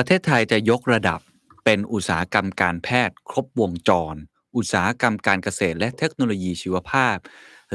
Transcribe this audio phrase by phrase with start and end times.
[0.00, 1.20] ประเทศไทยจะยกระดับ
[1.64, 4.14] เป็นอุตสาหกรรมการแพทย์ครบวงจร
[4.56, 7.16] อุตสาหกรรมการเกษตรและเทคโนโลยีชีวภาพ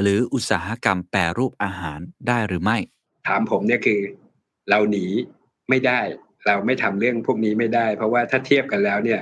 [0.00, 2.78] หรืออุตสาหกรรมแปรรูปอาหารได้หรือไม่
[3.28, 4.00] ถามผมเนี่ยคือ
[4.70, 5.06] เราหนี
[5.68, 6.00] ไม่ได้
[6.46, 9.20] เราไม่ทำเรื่องพวกนี้ไม่ได้ เพราะว่าถ้าเทียบกันแล้วเนี่ย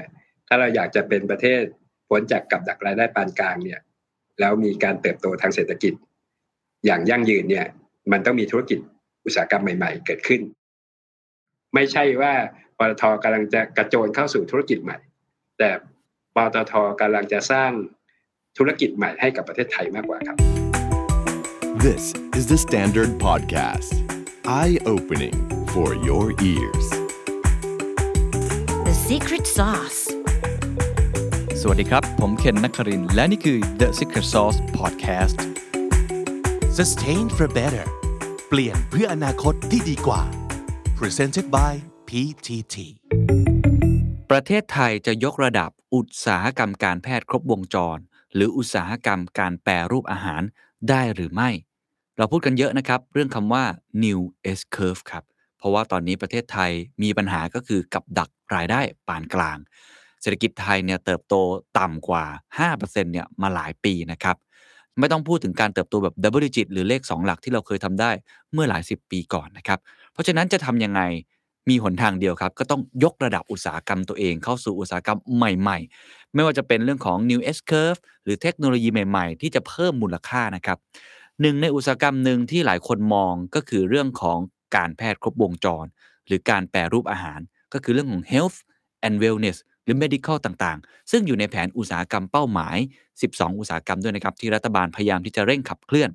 [0.48, 1.62] ถ้าเราอยากจะเป็นประเทศ
[2.08, 3.80] พ้นจากกับดักรายได้ปานกลางเนี่ย
[4.40, 5.92] แล้วมีการเติบโตทางเศรษฐกิจ
[6.86, 7.66] อย่างยั่งยืนเนี่ย
[8.12, 8.78] มันต้องมีธุรกิจ
[9.24, 10.42] อุตสาหกรรมใหม่ ๆ เกิดขึ้น
[11.74, 12.32] ไม่ใช่ว่า
[12.90, 14.96] ตทกำลังจะกระโจนเข้าสู่ธุรกิจใหม่
[15.58, 15.70] แต่
[16.36, 17.70] ปตทกำลังจะสร้าง
[18.58, 20.36] ธุรกิจใหม่ให้กับประเทศไทยมากกว่าครับ
[21.86, 22.04] This
[22.38, 23.92] is the Standard Podcast.
[24.60, 25.36] Eye-opening
[25.74, 26.86] for your ears.
[28.86, 30.00] The secret sauce.
[31.60, 35.38] สวัสดีครับ ผมเคนนักครินทร์และนี่คือ The Secret Sauce Podcast
[36.78, 37.86] Sustain for better
[38.48, 40.22] เปลี่ยนเพื่ออนาคตที่ดีกว่า
[40.98, 41.72] Presented by
[42.16, 42.76] PTT
[44.30, 47.98] ประเทศไทยจะยกระดับอุตสาหกรรมการแพทย์ครบวงจร
[48.34, 50.42] หรืออุตสาหกรรมการแปรรูปอาหาร
[50.88, 51.50] ได้หรือไม่
[52.16, 53.64] เราพูดกันเยอะนะครับ เรื่องคำว่า
[54.04, 54.20] new
[54.58, 55.24] S curve ครับ
[55.58, 56.70] เพราะว่าตอนนี้ประเทศไทย
[57.02, 59.58] มีปัญหาก็คือกับดักรายได้ปานกลาง
[60.20, 61.34] เศรษฐกิจไทยเนี่ยเติบโต
[61.78, 62.24] ต่ำกว่า
[62.68, 64.36] 5%เนี่ยมาหลายปีนะครับ
[64.98, 68.10] ไม่ต้องพูดถึงการเติบโตแบบดับเบิลดิจิตหรือเลข 2 หลักที่เราเคยทำได้
[68.52, 69.78] เมื่อหลายสิบปีก่อนนะครับ
[70.12, 71.02] เพราะฉะนั้นจะทำยังไง
[71.68, 80.78] มีหนทางเดียวครับ ก็ต้องยกระดับอุตสาหกรรมตัวเองเข้าสู่อุตสาหกรรมใหม่ๆ ไม่ว่าจะเป็นเรื่องของ new S curve หรือเทคโนโลยีใหม่ๆ ที่จะเพิ่มมูลค่านะครับ
[81.40, 84.38] หนึ่งในอุตสาหกรรมหนึ่งที่หลายคนมองก็คือเรื่องของ
[84.76, 85.86] การแพทย์ครบวงจร
[86.26, 87.40] หรือการแปรรูปอาหาร
[87.72, 88.58] ก็คือเรื่องของ health
[89.06, 92.76] and wellness หรือ medical ต่างๆ ซึ่งอยู่ในแผนอุตสาหกรรมเป้าหมาย
[93.18, 96.10] 12 อุตสาหกรรมด้วยนะครับที่รัฐบาลพยายามที่จะเร่งขับเคลื่อน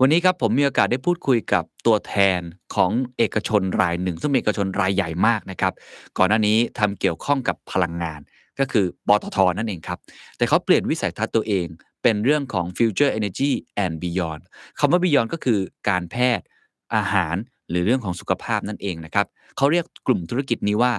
[0.00, 2.40] วันนี้ครับผมมีโอกาสได้พูดคุยกับตัวแทน
[2.74, 5.72] ของเอกชนรายหนึ่ง ซึ่งเป็นเอกชนรายใหญ่มากนะครับ
[6.18, 8.20] ก่อนหน้านี้ทำเกี่ยวข้องกับพลังงาน
[8.58, 9.98] ก็คือปตทนั่นเองครับ
[10.36, 11.66] แต่เขาเปลี่ยนวิสัยทัศน์ตัวเอง
[12.02, 13.50] เป็นเรื่องของ future energy
[13.84, 14.42] and beyond
[14.78, 15.58] คำว่า beyond ก็คือ
[15.88, 16.46] การแพทย์
[16.94, 17.36] อาหาร
[17.70, 19.26] หรือเรื่องของสุขภาพนั่นเองนะครับ
[19.56, 20.92] เขาเรียกกลุ่มธุรกิจนี้ว่า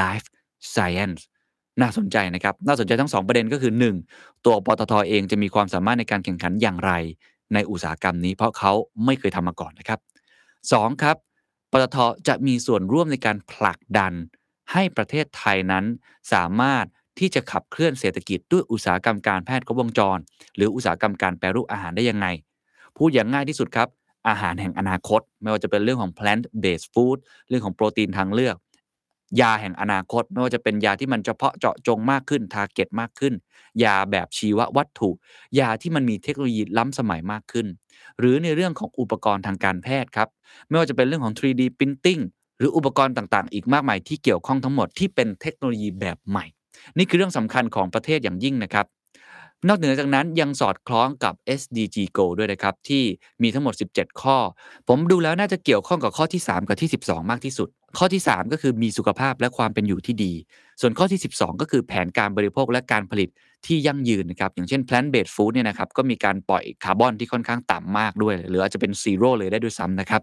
[0.00, 0.26] life
[0.74, 1.22] science
[1.80, 3.72] น่าสนใจนะครับ น่าสนใจทั้ง 2 ประเด็นก็คือ
[4.08, 4.44] 1.
[4.44, 6.92] ตัวปตทเองจะมีความสามารถในการแข่งขันอย่างไร
[7.54, 8.72] ในอุตสาหกรรมนี้ เพราะเขา
[9.04, 10.00] ไม่เคยทำมาก่อนนะครับ
[10.50, 11.02] 2.
[11.02, 11.16] ครับ
[11.72, 11.96] ปตท
[12.28, 14.12] จะมีส่วนร่วมในการผลักดัน
[14.72, 15.84] ให้ประเทศไทยนั้น
[16.32, 16.84] สามารถ
[17.18, 20.18] ที่จะขับเคลื่อนเศรษฐกิจด้วยอุตสาหกรรมการแพทย์ครบวงจร
[20.56, 22.26] หรืออุตสาหกรรมการแปรรูปอาหารได้ยังไง
[22.96, 23.88] พูดอย่างง่ายที่สุดครับ
[24.28, 27.18] อาหารแห่งอนาคต ไม่ว่าจะเป็นเรื่องของ plant based food
[27.48, 28.56] เรื่องของโปรตีนทางเลือก
[29.40, 33.34] ยาแห่งอนาคต ไม่ว่าจะเป็นยาที่มันเฉพาะเจาะจงมากขึ้น target มากขึ้น
[33.84, 35.10] ยาแบบชีววัตถุ
[35.58, 37.66] ยาที่มันมีเทคโนโลยีล้ำสมัยมากขึ้น
[38.18, 40.28] หรือในเรื่องของอุปกรณ์ทางการแพทย์ครับ
[40.68, 42.22] ไม่ว่าจะเป็นเรื่องของ 3D printing
[42.58, 46.44] หรืออุปกรณ์ต่างๆ อีกมากมายที่เกี่ยวข้องทั้งหมดที่เป็นเทคโนโลยีแบบใหม่
[46.98, 48.86] นี่คือเรื่องสำคัญของประเทศอย่างยิ่งนะครับ
[49.68, 53.02] นอกเหนือจากนั้นยังสอดคล้องกับ SDG Goal ด้วยนะครับ ที่
[53.42, 54.36] มีทั้งหมด 17 ข้อ
[54.88, 57.68] ผมดูแล้วน่าจะเกี่ยวข้องกับข้อที่ 3 กับที่ 12 มากที่สุด
[57.98, 60.32] ข้อที่ 3 ก็คือมีสุขภาพและความเป็นอยู่ที่ดี
[60.80, 63.28] ส่วนข้อที่ 12 ก็คือแผนการบริโภคและการผลิต
[63.66, 70.22] ที่ยั่งยืนนะครับ อย่างเช่น plant based food เนี่ยนะครับก็มีการปล่อยคาร์บอนที่ค่อนข้างต่ำมากด้วย หรืออาจจะเป็นซีโร่เลยได้ด้วยซ้ำนะครับ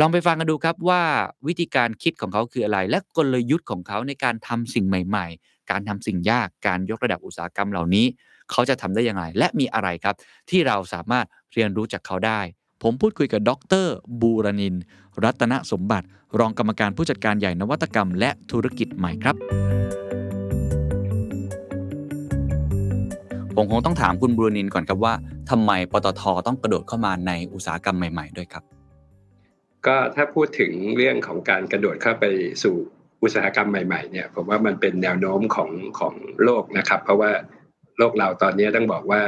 [0.00, 1.02] ลองไปฟังกันดูครับว่า
[1.46, 8.06] วิธีการคิดของเขาคืออะไร และกลยุทธ์ของเขาในการทำสิ่งใหม่ ๆ การทำสิ่งยากการยกระดับอุตสาหกรรมเหล่านี้
[8.50, 10.14] เขาจะทำได้ยังไง และมีอะไรครับ
[10.50, 12.40] ที่เราสามารถเรียนรู้จากเขาได้
[12.82, 13.50] ผมพูดคุยกับด
[13.84, 13.86] ร
[14.20, 14.74] บูรณิน
[15.24, 16.06] รัตนสมบัติ
[16.38, 19.36] รองกรรมการผู้จัดการใหญ่นวัตกรรม และธุรกิจใหม่ครับ
[23.56, 25.14] ผมคงต้องถามคุณบูรณินก่อนครับว่า
[25.50, 28.64] ทำไมปตทต้องกระโดดเข้ามาในอุตสาหกรรมใหม่ ๆ ด้วยครับ
[29.86, 32.24] ก็ถ้าพูดถึงเรื่องของการกระโดดเข้าไป
[32.62, 32.74] สู่
[33.22, 37.30] อุตสาหกรรมใหม่ๆเนี่ยผมว่ามันเป็นแนวโน้มของของโลกนะครับ เพราะว่า
[38.00, 39.22] โลกเราตอนนี้ต้องบอกว่า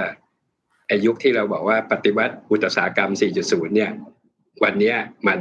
[0.91, 3.11] อายุคที่เราบอกว่าปฏิวัติอุตสาหกรรม
[3.43, 3.91] 4.0 เนี่ย
[4.63, 4.95] วันนี้
[5.29, 5.41] มัน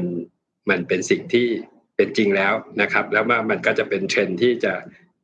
[0.69, 1.47] มันเป็นสิ่งที่
[1.95, 4.73] เป็นจริงแล้วนะครับ แล้วว่ามันก็จะเป็นเทรนที่จะ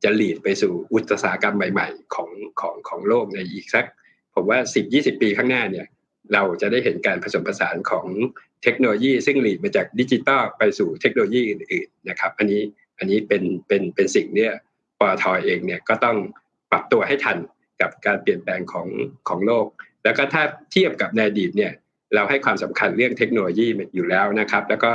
[0.04, 2.30] จะหลีดไปสู่อุตสาหกรรมใหม่ ๆ ของ
[2.60, 3.86] ของของโลกในอีกสัก
[4.34, 4.58] ผมว่า
[4.90, 5.86] 10-20 ปีข้างหน้าเนี่ย
[6.32, 8.06] เราจะได้เห็นการผสมผสานของ
[8.62, 12.62] เทคโนโลยี ซึ่งหลีดมาจากดิจิตอลไปสู่เทคโนโลยีอื่นๆนะครับ อันนี้
[12.98, 14.52] อันนี้เป็นเป็นเป็นสิ่งเนี่ย
[15.00, 16.16] ปตทเองเนี่ยก็ต้อง
[16.70, 17.38] ปรับตัวให้ทัน
[17.80, 18.88] กับการเปลี่ยนแปลงของ
[19.28, 19.66] ของโลก
[20.04, 20.42] แล้วก็ถ้า
[20.72, 21.72] เทียบกับในอดีตเนี่ย
[22.14, 24.92] เราให้ความสำคัญเรื่องเทคโนโลยีอยู่แล้วนะครับ แล้วก็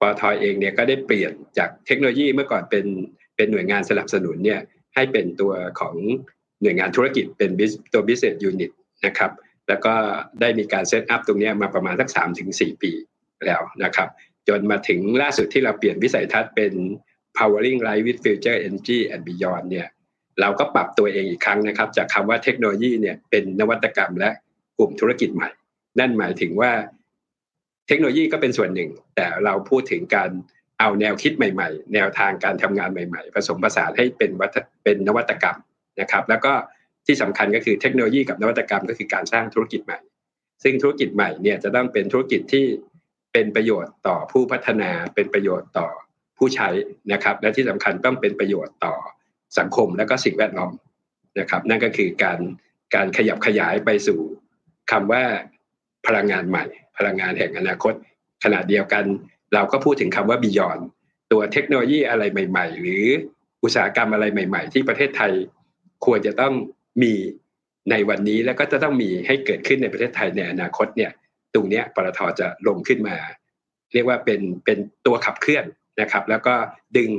[0.00, 2.86] ปตทอเองเนี่ยก็ได้เปลี่ยนจากเทคโนโลยีเมื่อก่อนเป็น
[3.36, 4.60] เป็นหน่วยงานสนับสนุนเนี่ย
[4.94, 5.94] ให้เป็นตัวของ
[6.62, 7.50] หน่วยงานธุรกิจเป็น
[7.92, 8.70] ตัว business unit
[9.06, 9.30] นะครับ
[9.68, 9.94] แล้วก็
[10.40, 12.08] ได้มีการเซตอัพตรงนี้มาประมาณสัก
[12.46, 12.92] 3-4ปี
[13.46, 14.08] แล้วนะครับ
[14.48, 16.72] จนมาถึงล่าสุดที่เราเปลี่ยนวิสัยทัศน์เป็น
[17.36, 19.88] powering life with future energy and beyond เนี่ย
[20.40, 24.30] เราก็ปรับตัวเองอีกครั้งนะครับ จากคำว่าเทคโนโลยีเนี่ยเป็นนวัตกรรมและ
[24.78, 25.50] กลุ่มธุรกิจใหม่
[25.98, 26.72] นั่นหมายถึงว่า
[27.86, 30.30] เทคโนโลยีก็เป็นส่วนหนึ่ง แต่เราพูดถึงการ
[30.80, 35.58] เอาแนวคิดใหม่ ๆ แนวทางการทำงานใหม่ๆ ผสมผสานให้เป็นวัตเป็นนวัตกรรม
[36.00, 36.52] นะครับ แล้วก็
[37.06, 39.98] ที่สำคัญก็คือเทคโนโลยีกับนวัตกรรมก็คือการสร้างธุรกิจใหม่
[40.62, 42.64] ซึ่งธุรกิจใหม่เนี่ยจะต้องเป็นธุรกิจที่
[43.32, 45.88] เป็นประโยชน์ต่อผู้พัฒนาเป็นประโยชน์ต่อ
[46.38, 46.68] ผู้ใช้
[47.12, 48.94] นะครับ และที่สำคัญต้องเป็นประโยชน์ต่อ
[49.58, 50.72] สังคมและก็สิ่งแวดล้อม
[51.40, 52.38] นะครับ นั่นก็คือการ
[52.94, 54.20] การขยับขยายไปสู่
[54.90, 55.22] คำว่า
[56.06, 56.64] พลังงานใหม่
[56.98, 57.94] พลังงานแห่งอนาคต
[58.44, 59.04] ขณะเดียวกัน
[59.54, 60.82] เราก็พูดถึงคำว่า beyond
[61.32, 63.06] ตัวเทคโนโลยีอะไรใหม่ ๆ หรือ
[63.62, 65.32] อุตสาหกรรมอะไรใหม่ ๆ ที่ประเทศไทย
[66.04, 66.54] ควรจะต้อง
[67.02, 67.12] มี
[67.90, 71.12] ในวันนี้แล้วก็จะต้องมีให้เกิดขึ้นในประเทศไทยในอนาคตเนี่ย
[71.54, 73.16] ตรงนี้ปตทจะลงขึ้นมา
[73.92, 75.64] เรียกว่าเป็นเป็นตัวขับเคลื่อน
[76.00, 76.54] นะครับ แล้วก็
[76.96, 77.10] ดึง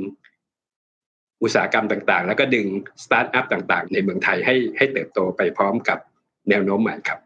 [1.42, 2.66] อุตสาหกรรมต่างๆ แล้วก็ดึง
[3.04, 5.98] สตาร์ทอัพต่างๆ ในเมืองไทยให้ให้เติบโตไปพร้อมกับ
[6.48, 7.18] แนวโน้มใหม่ครับ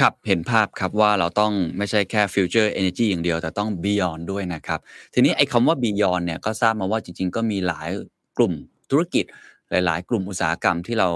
[0.00, 4.80] ครับเห็นภาพครับว่าเราต้องไม่ใช่แค่ future energy อย่างเดียว แต่ต้อง beyond ด้วยนะครับ
[5.14, 7.90] ทีนี้ไอ้คำว่า beyond เนี่ยก็ทราบมาว่าจริง ๆ ก็มีหลาย
[8.36, 8.52] กลุ่ม
[8.90, 9.24] ธุรกิจ
[9.70, 11.08] หลาย ๆ กลุ่มอุตสาหกรรมที่เรา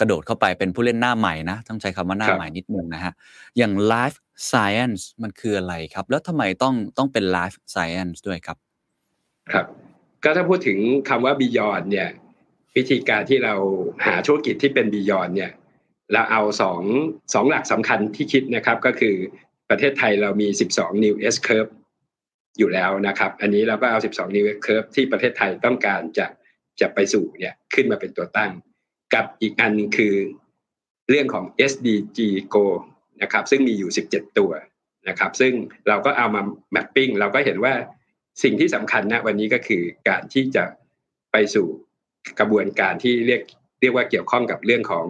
[0.00, 3.12] กระโดดเข้าไปเป็นผู้เล่นหน้าใหม่นะ ต้องใช้คำว่าหน้าครับใหม่นิดนึงนะฮะ
[3.58, 4.18] อย่าง life
[4.50, 8.56] science มันคืออะไรครับ แล้วทำไมต้องต้องเป็น life science ด้วยครับ
[9.52, 9.66] ครับ
[10.24, 10.78] ก็ถ้าพูดถึง
[11.08, 12.10] คำว่า beyond เนี่ย
[12.76, 13.54] วิธีการที่เรา
[14.06, 15.52] หาธุรกิจที่เป็น beyond เนี่ย
[16.12, 16.82] เราเอาสอง
[17.34, 19.16] สองหลักสำคัญที่คิดนะครับก็คือ
[19.70, 21.72] ประเทศไทยเรามี 12 new S curve
[22.58, 26.26] อยู่แล้วนะครับ อันนี้เราก็เอา 12 new S curve ที่ประเทศไทยต้องการจะ
[26.80, 28.50] จะไปสู่เนี่ยขึ้นมาเป็นตัวตั้ง
[29.14, 30.14] กับอีกอันหนึ่งคือ
[31.08, 32.18] เรื่องของ SDG
[32.54, 32.66] Go
[33.22, 34.52] นะครับซึ่งมีอยู่ 17 ตัว
[35.08, 35.52] นะครับ ซึ่ง
[35.88, 36.42] เราก็เอามา
[36.74, 37.74] mapping เราก็เห็นว่า
[38.42, 40.64] สิ่งที่สำคัญนะวันนี้ก็คือการที่จะ
[41.32, 41.66] ไปสู่
[42.38, 43.42] กระบวนการที่เรียก
[43.80, 45.06] เรียกว่าเกี่ยวข้องกับเรื่องของ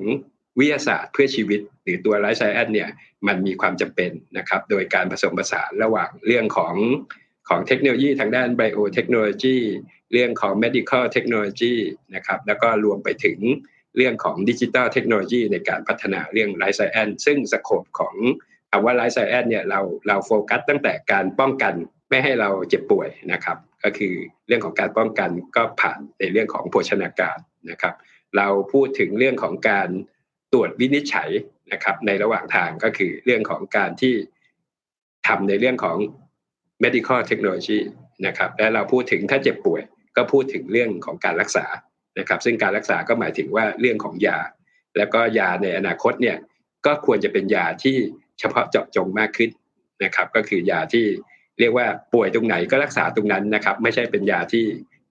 [0.59, 2.91] วิทยาศาสตร์เพื่อชีวิต หรือตัว life science เนี่ย
[3.27, 6.75] มันมีความจำเป็นนะครับ โดยการผสมผสานระหว่างเรื่องของ
[7.49, 9.57] ของเทคโนโลยีทางด้าน biotechnology
[10.13, 11.75] เรื่องของ medical technology
[12.15, 13.39] นะครับแล้วก็รวมไปถึง
[13.97, 18.15] เรื่องของดิจิ t a ลเทคโนโลยีในการพัฒนาเรื่อง life science ซึ่ง scope ของ
[18.71, 21.75] คำว่า life science เนี่ยเราเราโฟกัสตั้งแต่การป้องกัน
[22.13, 24.15] ไม่ให้เราเจ็บป่วยนะครับ ก็คือ
[24.47, 27.39] เรื่องของการป้องกันก็ผ่านในเรื่องของโภชนาการ
[27.71, 27.95] นะครับ
[28.37, 29.89] เราพูดถึงเรื่องของการ
[30.53, 31.31] ตรวจวินิจฉัย
[31.73, 34.15] นะครับ ในระหว่างทางก็คือเรื่องของการที่
[35.27, 35.99] ทำในเรื่องของ
[36.83, 37.79] medical technology
[38.27, 39.83] นะครับ และเราพูดถึงถ้าเจ็บป่วย
[40.17, 41.67] ก็พูดถึงเรื่องของการรักษา
[42.19, 44.39] นะครับ ซึ่งการรักษาก็หมายถึงว่าเรื่องของยา
[44.97, 46.37] แล้วก็ยาในอนาคตเนี่ย
[46.87, 47.97] ก็ควรจะเป็นยาที่
[48.39, 49.51] เฉพาะเจาะจงมากขึ้น
[50.05, 51.07] นะครับ ก็คือยาที่
[51.61, 54.67] เรียกว่าป่วยตรงไหนก็รักษาตรงนั้นนะครับ ไม่ใช่เป็นยาที่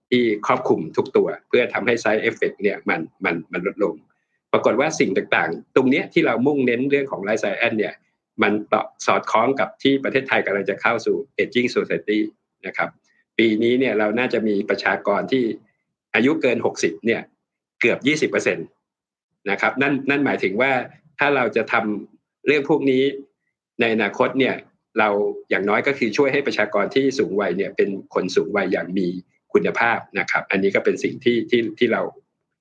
[0.09, 3.95] ที่ครอบคลุมทุกตัว เพื่อทำให้ side effect เนี่ยมันมันมันลดลง
[4.51, 7.93] ปรากฏว่าสิ่งต่างๆ ตรงนี้ที่เรามุ่งเน้นเรื่องของไลฟ์ไซแอนเนี่ย
[8.41, 12.19] มันต่อสอดคล้องกับที่ประเทศไทยกำลังจะเข้าสู่ aging society
[12.67, 12.89] นะครับ
[13.37, 15.43] ปีนี้เนี่ยเราน่าจะมีประชากรที่
[16.15, 17.21] อายุเกิน 60เนี่ย
[17.81, 17.95] เกือ
[18.27, 20.71] บ 20%นะครับนั่นนั่นหมายถึงว่า
[21.19, 23.03] ถ้าเราจะทำเรื่องพวกนี้
[23.79, 24.55] ในอนาคตเนี่ย
[24.99, 25.09] เรา
[25.49, 29.07] อย่างน้อยก็คือช่วยให้ประชากรที่สูงวัยเนี่ยเป็นคนสูงวัยอย่างมี
[29.53, 32.01] คุณภาพนะครับ อันนี้ก็เป็นสิ่งที่ที่ที่เรา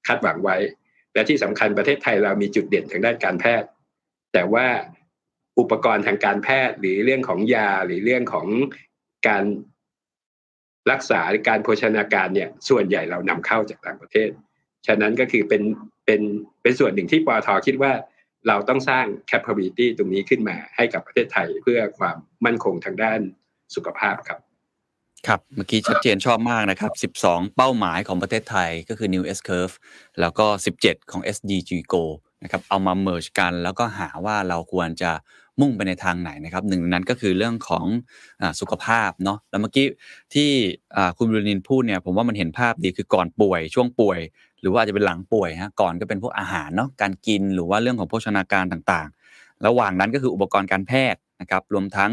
[0.07, 0.57] คาดหวังไว้
[1.14, 3.69] และที่สำคัญประเทศไทยเรามีจุดเด่นทางด้านการแพทย์
[4.33, 4.66] แต่ว่า
[5.59, 8.47] อุปกรณ์ทางการแพทย์หรือเรื่องของยาหรือเรื่องของ
[9.28, 9.45] การ
[10.90, 14.31] รักษาหรือการโภชนาการเนี่ยส่วนใหญ่เรานำเข้าจากต่างประเทศ
[14.87, 15.62] ฉะนั้นก็คือเป็น
[16.07, 16.21] เป็น
[16.62, 17.93] เป็นส่วนหนึ่งที่ปอทคิดว่า
[18.49, 23.20] เราต้องสร้าง capability ตรงนี้ขึ้นมาให้กับประเทศไทยเพื่อความมั่นคงทางด้าน
[23.75, 24.38] สุขภาพครับ
[25.26, 29.75] ครับเมื่อกี้ชัดเจนชอบมากนะครับ 12 เป้าหมายของประเทศไทยก็คือ New S Curve
[30.20, 30.47] แล้วก็
[30.80, 32.04] 17 ของ SDG Go
[32.42, 35.12] นะครับเอามา merge กันแล้วก็หาว่าเราควรจะ
[35.61, 37.87] มุ่งไปในทางไหนนะครับหนึ่งนั้นก็คือเรื่องของ
[38.40, 39.87] อสุขภาพเนาะแล้วเมื่อกี้
[40.35, 40.50] ที่
[41.18, 44.18] คุณบรนินพูดเนี่ยผมว่ามันเห็นภาพดีคือก่อนป่วยช่วงป่วย
[44.61, 52.11] หรือว่าอาจจะเป็นหลังป่วยฮะก่อนก็เป็นพวกอาหารเนาะการกินหรือว่าเรื่องของโภชนาการต่างๆ ระหว่างนั้นก็คืออุปกรณ์การแพทย์นะครับรวมทั้ง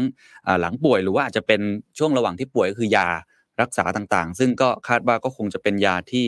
[0.60, 1.60] หลังป่วยหรือว่าอาจจะเป็น
[1.98, 3.08] ช่วงระหว่างที่ป่วยก็คือยา
[3.60, 6.26] รักษาต่างๆ ซึ่งก็คาดว่าก็คงจะเป็นยาที่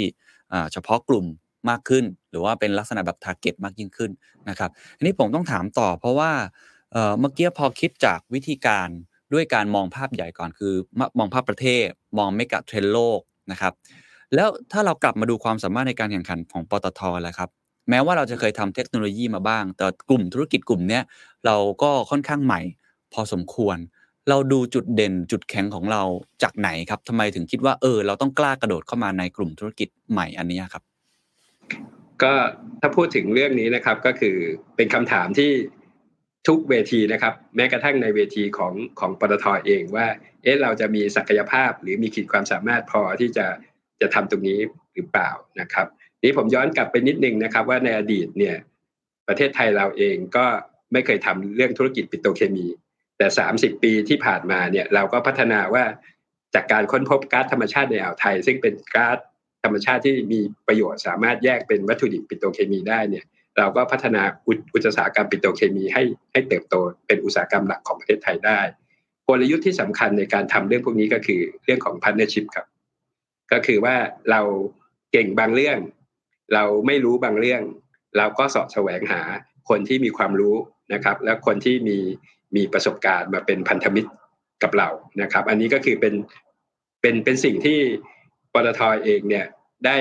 [0.72, 1.26] เฉพาะกลุ่ม
[1.68, 4.10] มากขึ้น หรือว่าเป็นลักษณะแบบ t a r g e t มากยิ่งขึ้น
[4.48, 6.32] นะครับทีนี้ผมต้องถามต่อ เพราะว่า
[7.20, 8.88] เมื่อกี้พอคิดจากวิธีการ
[9.32, 10.74] ด้วยการมองภาพใหญ่ก่อนคือ
[11.18, 11.86] มองภาพประเทศ
[12.18, 13.20] มองเมกะเทรนโลก
[13.52, 13.72] นะครับ
[14.34, 17.50] แล้วถ้าเรากลับมาดูความสามารถในการแข่งขันของปตทแล้วครับ
[17.90, 21.00] แม้ว่าเราจะเคยทำเทคโนโลยีมาบ้าง แต่กลุ่มธุรกิจกลุ่มนี้
[21.46, 22.60] เราก็ค่อนข้างใหม่
[23.12, 23.76] พอสมควร
[24.28, 26.02] เราดูจุดเด่นจุดแข็งของเรา
[26.42, 30.82] จากไหนครับทำไมถึงคิดว่าเออ เราต้องกล้ากระโดดเข้ามาในกลุ่มธุรกิจใหม่อันนี้ครับ
[32.22, 32.32] ก็
[32.80, 34.36] ถ้าพูดถึงเรื่องนี้นะครับก็คือ
[34.76, 35.50] เป็นคำถามที่
[36.48, 40.06] ทุกเวทีนะครับ แม้กระทั่งในเวทีของของปตทเองว่า
[40.42, 43.46] เอ๊ะเราจะมีศักยภาพหรือมีขีดความสามารถพอที่จะ
[44.00, 44.58] จะทำตรงนี้
[44.94, 45.30] หรือเปล่า
[45.60, 45.86] นะครับ
[46.22, 48.56] นี้ผมย้อนกลับไปนิดนึงนะครับ ว่าในอดีตเนี่ย
[49.28, 50.46] ประเทศไทยเราเองก็
[50.92, 52.66] ไม่เคยทำเรื่องธุรกิจปิโตเคมี
[53.18, 53.26] แต่
[53.56, 55.84] 30 ปีที่ผ่านมาเนี่ยเราก็พัฒนาว่า
[56.54, 59.18] จากการค้นพบก๊าซธรรมชาติในอ่าวไทย ซึ่งเป็นก๊าซ
[59.64, 63.24] ธรรมชาติที่มีประโยชน์สามารถแยกเป็นวัตถุดิบปิโตเคมีได้เนี่ย
[63.58, 64.22] เราก็พัฒนา
[64.74, 66.02] อุตสาหกรรมปิโตเคมีให้
[66.32, 66.74] ให้เติบโต
[67.06, 68.60] เป็นอุตสาหกรรมหลักของประเทศไทยได้
[69.28, 72.66] กลยุทธ์ที่สำคัญในการทำเรื่องพวกนี้ก็คือเรื่องของ partnership ครับ
[73.52, 73.96] ก็คือว่า
[74.30, 74.40] เรา
[75.12, 75.78] เก่งบางเรื่อง
[76.54, 77.62] เราไม่รู้บางเรื่อง
[78.16, 79.20] เราก็สอบแสวงหา
[79.68, 80.56] คนที่มีความรู้
[80.92, 81.98] นะครับ และคนที่มี
[82.56, 84.10] มีประสบการณ์มาเป็นพันธมิตร
[84.62, 84.88] กับเรา
[85.22, 86.14] นะครับ อันนี้ก็คือเป็น
[87.00, 87.78] เป็นเป็นสิ่งที่
[88.52, 89.46] ปตทเองเนี่ย
[89.86, 89.96] ได้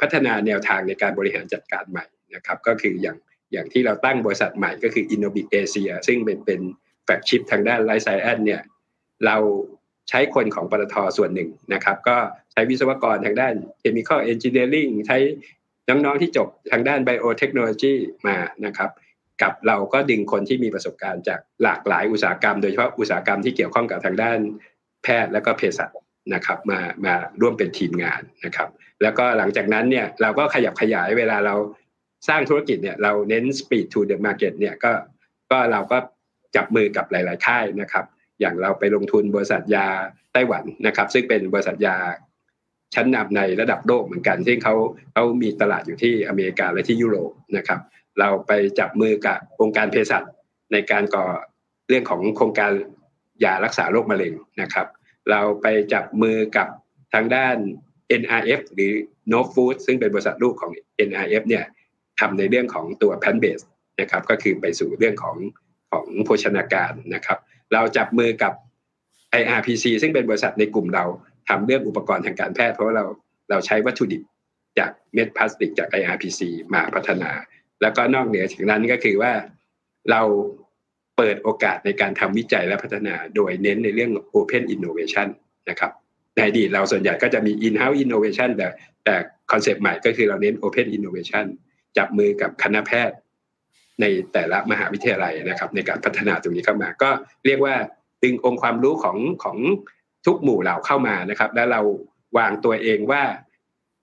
[0.00, 2.04] พัฒนาแนวทางในการบริหารจัดการใหม่
[2.34, 3.16] นะครับ ก็คืออย่าง
[3.52, 6.60] อย่างที่เราตั้งบริษัทใหม่ก็คือ Innobic Asia ซึ่งเป็นเป็น
[7.04, 8.62] แฟกชิพทางด้านไลฟ์ไซแอนเนี่ย
[9.26, 9.36] เรา
[10.08, 12.16] ใช้คนของปตทส่วนหนึ่งนะครับ ก็
[12.52, 15.18] ใช้วิศวกรทางด้าน Chemical Engineering ใช้
[15.88, 17.94] น้องๆที่จบทางด้าน Biotechnology
[18.26, 18.90] มานะครับ
[19.42, 24.38] กับเราก็ดึงคนที่มีประสบการณ์จากหลากหลายอุตสาหกรรม โดยเฉพาะอุตสาหกรรมที่เกี่ยวข้องกับทางด้าน
[25.02, 25.90] แพทย์และก็เภสัช
[26.34, 28.68] นะครับมามาร่วมเป็นทีมงานนะครับ
[29.02, 31.54] แล้วก็หลังจากนั้นเนี่ยเราก็ขยับขยายเวลาเรา
[32.28, 34.92] สร้างธุรกิจเนี่ยเราเน้น speed to the market เนี่ยก็
[35.50, 35.98] ก็เราก็
[36.56, 38.04] จับมือกับหลาย ๆ ค่ายนะครับ
[38.42, 39.86] อย่างเราไปลงทุนบริษัทยา
[40.32, 41.96] ไต้หวันนะครับ ซึ่งเป็นบริษัทยา
[42.94, 44.74] ชั้นนำในระดับโลกเหมือนกัน ซึ่งเขา
[45.12, 47.80] เขามีตลาดอยู่ที่อเมริกาและที่ยุโรปนะครับ
[48.18, 50.22] เราไปจับมือกับองค์การเภสัช
[50.72, 51.26] ในการก่อ
[51.88, 52.72] เรื่องของโครงการ
[53.44, 54.32] ยารักษาโรคมะเร็ง
[54.62, 54.86] นะครับ
[55.30, 56.68] เราไปจับมือกับ
[57.14, 57.56] ทางด้าน
[58.20, 58.92] NRF หรือ
[59.32, 60.72] No Food ซึ่งเป็นบริษัทลูกของ
[61.08, 61.64] NRF เนี่ย
[62.20, 63.66] ทำในเรื่องของตัว plant based
[64.00, 65.36] นะครับ ก็คือไปสู่เรื่องของ
[65.92, 67.38] ของโภชนาการนะครับ
[67.72, 68.52] เราจับมือกับ
[69.40, 71.04] IRPC ซึ่งเป็นบริษัทในกลุ่มเรา
[71.48, 73.04] ทำเรื่องอุปกรณ์ทางการแพทย์เพราะว่าเรา
[73.50, 74.22] เราใช้วัตถุดิบ
[74.78, 76.40] จากเม็ดพลาสติกจาก IRPC
[76.74, 77.30] มาพัฒนา
[77.82, 79.32] แล้วก็นอกเหนือจากนั้นก็คือว่า
[80.10, 80.22] เรา
[81.16, 85.28] เปิดโอกาสในการทำวิจัยและพัฒนา โดยเน้นในเรื่อง Open Innovation
[85.70, 85.92] นะครับ
[86.34, 88.68] ในอดีตเราส่วนใหญ่ก็จะมี in-house innovation แต่
[89.04, 89.16] แต่
[89.50, 91.46] คอนเซปต์ใหม่ก็คือเราเน้น Open Innovation
[91.96, 93.16] จับมือกับคณะแพทย์
[94.02, 97.10] ในแต่ละมหาวิทยาลัยนะครับ ในการพัฒนาตรงนี้เข้ามา ก็
[97.46, 97.74] เรียกว่า
[98.22, 99.58] ดึงองค์ความรู้ของของ
[100.26, 101.80] ทุกหมู่เหล่าเข้ามานะครับ แล้วเรา
[102.38, 103.22] วางตัวเองว่า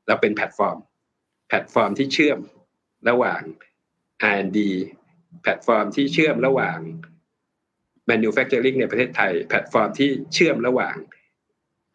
[0.08, 0.78] เราเป็นแพลตฟอร์ม
[1.48, 2.40] แพลตฟอร์มที่เชื่อม
[3.10, 3.42] ระหว่าง
[4.34, 4.60] R&D
[5.42, 6.80] แพลตฟอร์มที่เชื่อมระหว่าง
[8.10, 10.96] manufacturing ในประเทศไทย แพลตฟอร์มที่เชื่อมระหว่าง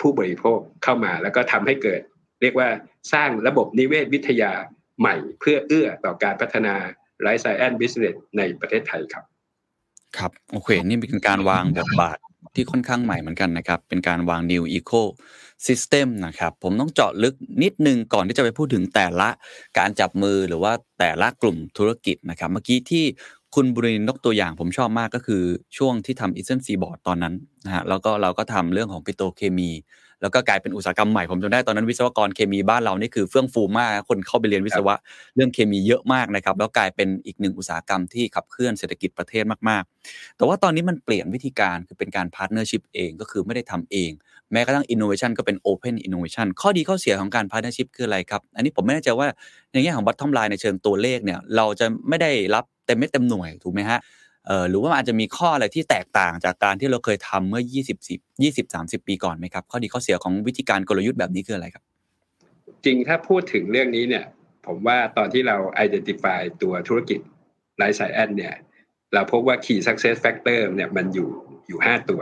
[0.01, 2.01] ผู้บริโภคเข้ามา แล้วก็ทำให้เกิด
[2.43, 2.69] เรียกว่า
[3.13, 4.53] สร้างระบบนิเวศวิทยา
[5.01, 6.75] ใหม่ เพื่อเอื้อต่อการพัฒนา
[7.23, 9.25] life science business ในประเทศไทยครับ
[10.17, 12.19] ครับ โอเค นี่เป็นการวางบทบาท
[12.55, 15.03] ที่ค่อนข้างใหม่เหมือนกันนะครับ เป็นการวาง new eco
[15.67, 19.29] system นะครับ ผมต้องเจาะลึกนิดนึงก่อนที่จะไปพูดถึงแต่ละ
[19.79, 23.05] การจับมือหรือว่าแต่ละกลุ่มธุรกิจนะครับ เมื่อกี้ที่
[23.55, 25.43] คุณบุรินทร์นกตัวอย่างผมชอบมากก็คือ
[25.77, 29.71] ช่วงที่ทำอีเซนซีบอร์ดตอนนั้นนะฮะแล้วก็เราก็ทำเรื่องของปิโตเคมี
[30.23, 34.95] แล้วก็กลายเป็นอุตสาหกรรมใหม่ผมจำได้ตอนนั้นวิศวกรเคมีบ้านเรานี่คือเฟื่องฟูมากคนเข้าไปเรียนวิศวะ
[35.37, 44.11] เรื่องเคมีเยอะมากนะครับแล้วกลายเป็นอีกหนึ่งอุตสาหกรรมที่ขับเคลื่อนเศรษฐกิจประเทศมากๆ แต่ว่าตอนนี้มันเปลี่ยนวิธีการคือเป็นการ partnership เองก็คือไม่ได้ทำเอง
[44.53, 49.27] แม้กระทั่ง innovation ก็เป็น open innovation ข้อดีข้อเสียของการ partnership คืออะไรครับอันนี้ผมไม่แน่ใจว่า
[49.73, 54.24] ในแง่ของ bottom line ในเชิงตัวเลขเนี่ยเราจะไม่ได้รับเต็มเม็ดเต็มหน่วยถูกไหมฮะเอ่อ
[54.69, 61.85] หรือว่าอาจจะมีข้ออะไรที่แตกต่างจากการที่เราเคยทำเมื่อ 20 10 20 30 ปีก่อนไหมครับ ข้อดีข้อเสียของวิธีการกลยุทธ์แบบนี้คืออะไรครับ
[62.85, 64.25] จริงถ้าพูดถึงเรื่องนี้เนี่ย
[64.67, 67.21] ผมว่าตอนที่เรา identify ตัวธุรกิจ
[67.81, 68.55] Life Science เนี่ย
[69.15, 71.29] เราพบว่า key success factor เนี่ยมันอยู่
[71.69, 72.21] อยู่ 5 ตัว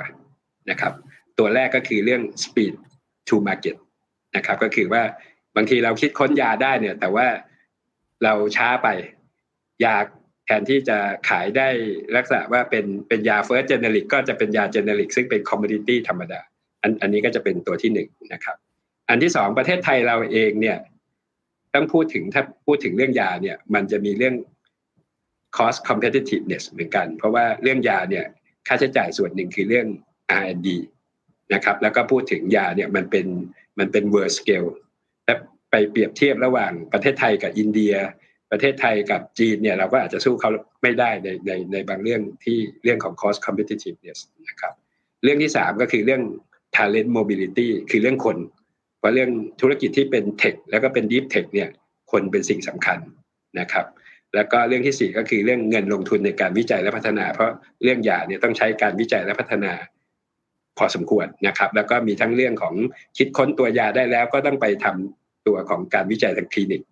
[0.70, 0.92] นะครับ
[1.38, 2.74] ตัวแรกก็คือเรื่อง speed
[3.28, 3.76] to market
[4.36, 5.02] นะครับ ก็คือว่า
[5.56, 7.26] บางทีเราคิดค้นยาได้เนี่ย แต่ว่า
[8.24, 8.88] เราช้าไป
[9.84, 9.96] ยา
[10.52, 11.68] ทนที่จะขายได้
[12.16, 16.40] ลักษณะว่าเป็นเป็นยา first generic ก็จะเป็นยา generic ซึ่งเป็น commodity ธรรมดา
[16.82, 18.56] อันอันนี้ก็จะเป็นตัวที่หนึ่งนะครับ
[19.08, 20.78] อันที่สองประเทศไทยเราเองเนี่ย
[21.74, 24.34] ต้องพูดถึงถ้าพูดถึงเรื่องยาเนี่ย มันจะมีเรื่อง
[25.56, 28.24] cost competitiveness เหมือนกัน เพราะว่าเรื่องยาเนี่ย
[28.66, 29.86] ค่าใช้จ่ายส่วนหนึ่งคือเรื่อง
[30.40, 30.68] R&D
[31.54, 33.26] นะครับ แล้วก็พูดถึงยาเนี่ยมันเป็น
[33.78, 34.70] มันเป็น world scale
[35.26, 35.34] และ
[35.70, 37.94] ไปเปรียบเทียบระหว่างประเทศไทยกับอินเดีย
[38.52, 40.50] ประเทศไทยกับจีนเนี่ยเราก็อาจจะสู้เขา
[40.82, 44.18] ไม่ได้ในในในบางเรื่องที่เรื่องของ cost competitiveness
[44.48, 44.74] นะครับ
[45.24, 46.22] เรื่องที่สามก็คือเรื่อง
[46.76, 48.36] talent mobility คือเรื่องคน
[48.98, 49.30] เพราะเรื่อง
[49.60, 51.68] ธุรกิจที่เป็นเทคแล้วก็เป็น deep tech เนี่ย
[52.12, 52.98] คนเป็นสิ่งสำคัญ
[53.60, 53.86] นะครับ
[54.34, 57.50] แล้วก็เรื่องที่สี่ก็คือเรื่องเงินลงทุนในการวิจัยและพัฒนา เพราะ
[57.82, 59.72] เรื่องยาเนี่ยต้องใช้การวิจัยและพัฒนา
[60.78, 62.74] พอสมควรนะครับ แล้วก็มีทั้งเรื่องของ
[63.16, 66.82] คิดค้นตัวยาได้แล้วก็ต้องไปทำตัวของการวิจัยทางคลินิก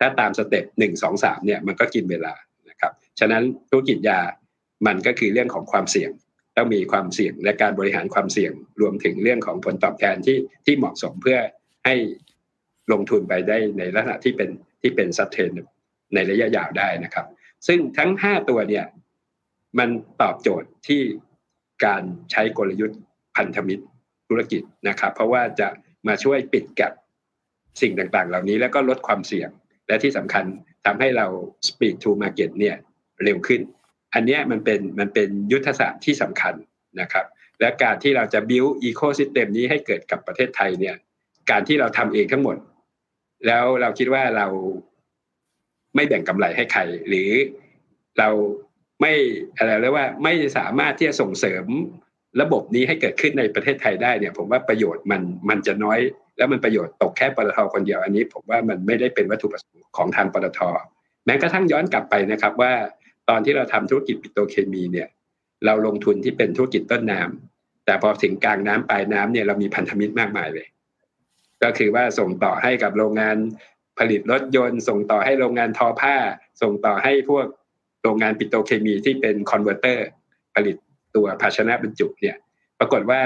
[0.00, 2.34] ถ้าตามสเต็ปหนึ่งสองสามเนี่ยมันก็กินเวลา
[2.70, 4.20] นะครับฉะนั้นธุรกิจยา
[4.86, 6.10] มันก็คือเรื่องของความเสี่ยง
[6.56, 11.38] ต้องมีความเสี่ยงและการบริหารความเสี่ยงรวมถึงเรื่องของผลตอบแทนที่ที่เหมาะสมเพื่อ
[11.84, 11.94] ให้
[12.92, 14.50] ลงทุนไปได้ในลักษณะที่เป็น
[14.82, 15.50] ที่เป็นซัตเทน
[16.14, 17.26] ในระยะยาวได้นะครับ
[17.66, 18.84] ซึ่งทั้ง 5 ตัวเนี่ย
[19.78, 19.88] มัน
[20.22, 21.02] ตอบโจทย์ที่
[21.84, 23.00] การใช้กลยุทธ์
[23.36, 23.84] พันธมิตร
[24.28, 25.68] ธุรกิจนะครับ เพราะว่าจะ
[26.08, 26.92] มาช่วยปิดกับ
[27.80, 29.50] สิ่งต่างๆ เหล่านี้แล้วก็ลดความเสี่ยง
[29.88, 30.44] และที่สำคัญ
[30.86, 31.26] ทำให้เรา
[31.68, 32.76] speed to market เนี่ย
[33.24, 33.60] เร็วขึ้น
[34.14, 36.54] อันเนี้ยมันเป็นมันเป็นยุทธศาสตร์ที่สำคัญ
[37.00, 37.26] นะครับ
[37.60, 40.96] และการที่เราจะ build ecosystem นี้ให้เกิดกับประเทศไทยเนี่ย
[41.50, 42.56] การที่เราทำเองทั้งหมด
[43.46, 44.46] แล้วเราคิดว่าเรา
[45.94, 47.30] ไม่แบ่งกำไรให้ใคร หรือ
[48.18, 48.28] เรา
[49.00, 49.12] ไม่
[49.56, 51.64] อะไรเรียกว่าไม่สามารถที่จะส่งเสริม
[52.40, 56.00] ระบบนี้ให้เกิดขึ้นในประเทศไทยได้เนี่ย ผมว่าประโยชน์มันมันจะน้อย
[56.38, 60.60] แล้วมันประโยชน์ตกแค่ปตทคนเดียวอันนี้ ผมว่ามันไม่ได้เป็นวัตถุประสงค์ของทางปตท
[61.26, 62.72] แม้กระทั่งย้อนกลับไปนะครับว่า
[63.28, 65.08] ตอนที่เราทำธุรกิจปิโตรเคมีเนี่ย
[65.66, 70.66] เราลงทุนที่เป็นธุรกิจต้นน้ำแต่พอถึงกลางน้ำปลายน้ำเนี่ยเรามีพันธมิตรมากมายเลย
[71.62, 73.36] ก็คือว่าส่งต่อให้กับโรงงาน
[73.98, 76.16] ผลิตรถยนต์ ส่งต่อให้โรงงานทอผ้า
[76.62, 77.46] ส่งต่อให้พวก
[78.02, 80.08] โรงงานปิโตรเคมีที่เป็น converter
[80.54, 80.76] ผลิต
[81.14, 82.36] ตัวภาชนะบรรจุเนี่ย
[82.78, 83.20] ปรากฏว่า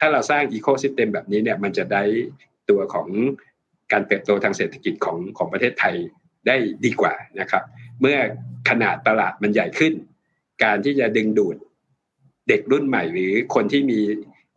[0.00, 2.02] ถ้าเราสร้างอีโคซิสเต็มแบบนี้เนี่ยมันจะได้
[2.70, 3.08] ตัวของ
[3.92, 5.94] การเติบโตทางเศรษฐกิจของของประเทศไทย
[6.46, 7.62] ได้ดีกว่านะครับ
[8.00, 8.16] เมื่อ
[8.68, 9.94] ขนาดตลาดมันใหญ่ขึ้น
[10.64, 11.56] การที่จะดึงดูด
[12.48, 14.00] เด็กรุ่นใหม่หรือคนที่มี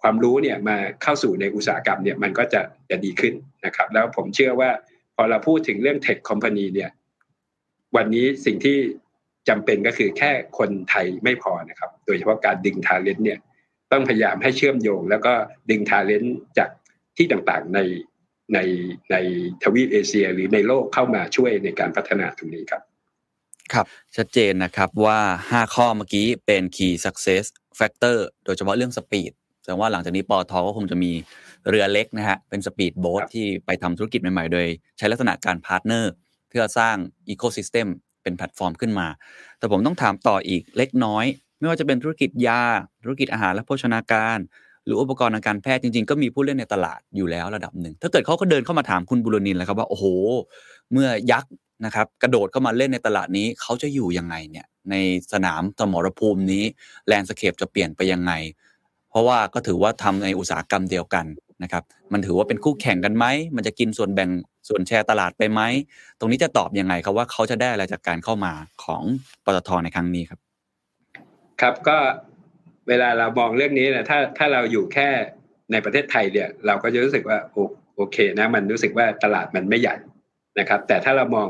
[0.01, 3.33] ความรู้เนี่ยมาเข้าสู่ในอุตสาหกรรมเนี่ยมันก็จะจะดีขึ้น
[3.65, 4.69] นะครับ แล้วผมเชื่อว่า
[5.15, 6.91] พอเราพูดถึงเรื่องเทคคอมพานีเนี่ย
[7.95, 8.77] วันนี้สิ่งที่
[9.50, 13.39] จำเป็นก็คือแค่คนไทยไม่พอนะครับ โดยเฉพาะการดึง talent เนี่ย
[13.91, 15.33] ต้องพยายามให้เชื่อมโยง แล้วก็
[15.69, 16.69] ดึง talent จาก
[17.20, 17.79] ที่ต่างๆใน
[18.53, 18.60] ใน
[19.12, 19.16] ใน
[19.64, 22.82] ทวีปเอเชียหรือในโลกเข้ามาช่วยในการพัฒนาตรงนี้ครับ
[23.74, 23.86] ครับ
[24.18, 27.46] ชัดเจนนะครับว่า 5 ข้อเมื่อกี้เป็น key success
[27.79, 29.31] factor โดยเฉพาะเรื่อง speed
[29.62, 31.12] แสดงว่าหลังจากนี้ปตทก็คงจะมี
[31.70, 36.13] เรือเล็กนะฮะเป็นสปีดโบ๊ทครับที่ไปทำธุรกิจใหม่ๆ โดย ใช้ลักษณะการ partner
[36.50, 36.96] เพื่อสร้าง
[37.29, 37.88] อีโค y ิสเต็ม
[38.24, 39.08] เป็นแพลตฟอร์มขึ้นมา
[39.58, 41.25] แต่ผมต้องถามต่ออีกเล็กน้อย
[41.60, 42.64] ไม่ว่าจะเป็นธุรกิจยา
[43.03, 50.05] ธุรกิจอาหารและโภชนาการห รืออุปกรณ์ทางการแพทย์จริง ๆ ก็มีผู้เล่นในตลาดอยู่แล้วระดับหนึ่ง ถ้าเกิดเขาก็เดินเข้ามาถามคุณบุรนินทร์แล้วครับว่าโอ้โห
[50.91, 51.51] เมื่อยักษ์
[51.85, 54.95] นะครับกระโดดเข้ามาเล่นในตลาดนี้เขาจะอยู่ยังไงเนี่ยใน
[55.33, 56.63] สนามสมรภูมินี้
[57.07, 58.33] landscape จะเปลี่ยนไปยังไง
[59.09, 61.25] เพราะว่าก็ถือว่าทำในอุตสาหกรรมเดียวกัน
[61.63, 63.25] นะครับมันถือว่าเป็นคู่แข่งกันไหม
[63.55, 64.29] มันจะกินส่วนแบ่ง
[64.67, 65.61] ส่วนแชร์ตลาดไปไหม
[66.19, 69.03] ตรงนี้จะตอบยังไงครับว่าเขาจะได้อะไรจากการเข้ามาของ
[69.45, 70.39] ปตทในครั้งนี้ครับ
[71.61, 71.97] ครับก็
[72.89, 75.09] เวลาเรามองเรื่องนี้นะถ้าถ้าเราอยู่แค่
[75.71, 77.57] ในประเทศไทยเนี่ย เราก็จะรู้สึกว่าโอ
[77.95, 79.95] โอเคนะ มันรู้สึกว่าตลาดมันไม่ใหญ่
[80.59, 81.49] นะครับ แต่ถ้าเรามอง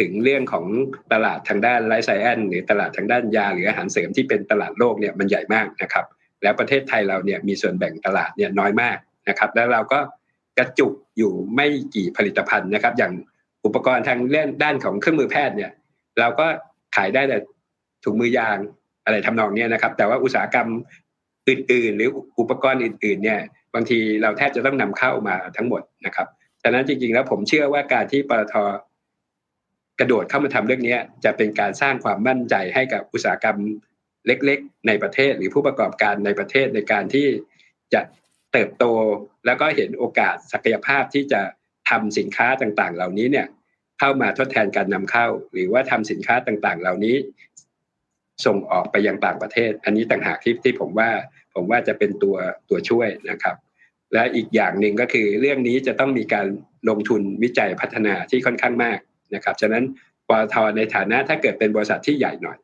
[0.00, 0.64] ถึงเรื่องของ
[1.12, 6.04] ตลาดทางด้านไลฟ์ไซแอนหรือตลาดทางด้านยาหรืออาหารเสริมที่เป็นตลาดโลกเนี่ยมันใหญ่มากนะครับ
[6.42, 8.96] แล้วประเทศไทยเราเนี่ยมีส่วนแบ่งตลาดเนี่ยน้อยมาก
[9.28, 10.00] นะครับ แล้วเราก็
[10.58, 13.12] กระจุกอยู่ไม่กี่ผลิตภัณฑ์นะครับ อย่าง
[13.64, 15.72] อุปกรณ์ทางเรื่องด้านของเครื่องมือแพทย์เนี่ย
[16.18, 16.46] เราก็
[16.96, 17.38] ขายได้แต่
[18.04, 18.58] ถุงมือยาง
[19.06, 20.68] อะไรทำนองนี้นะครับ แต่ว่าอุตสาหกรรม
[21.48, 23.40] อื่น ๆ หรืออุปกรณ์อื่น ๆ เนี่ย
[23.74, 26.26] บางทีเราแทบจะต้องนำเข้ามาทั้งหมดนะครับ
[26.62, 28.54] ฉะนั้นจริง ๆ แล้วผมเชื่อว่าการที่ปตท
[30.00, 33.56] กระโดดเข้ามาทำเรื่องนี้จะเป็นการสร้างความมั่นใจให้กับอุตสาหกรรม
[34.26, 37.26] เล็ก ๆ ในประเทศหรือผู้ประกอบการในประเทศในการที่
[37.94, 38.00] จะ
[38.52, 38.84] เติบโต
[39.46, 41.40] แล้วก็เห็นโอกาสศักยภาพที่จะ
[41.90, 43.46] ทำสินค้าต่างๆ เหล่านี้เนี่ย
[43.98, 47.16] เข้ามาทดแทนการนำเข้า หรือว่าทำสินค้าต่างๆ เหล่านี้
[48.44, 51.10] ส่งออกไปยังต่างประเทศ อันนี้ต่างหากที่ที่ผมว่า
[51.54, 52.36] ผมว่าจะเป็นตัว
[52.68, 53.56] ตัวช่วยนะครับ
[54.12, 56.46] และอีกอย่างหนึ่งก็คือเรื่องนี้จะต้องมีการ
[56.88, 58.98] ลงทุนวิจัยพัฒนาที่ค่อนข้างมาก
[59.34, 59.84] นะครับฉะนั้น
[60.28, 62.58] ปตทในฐานะถ้าเกิดเป็นบริษัทที่ใหญ่หน่อย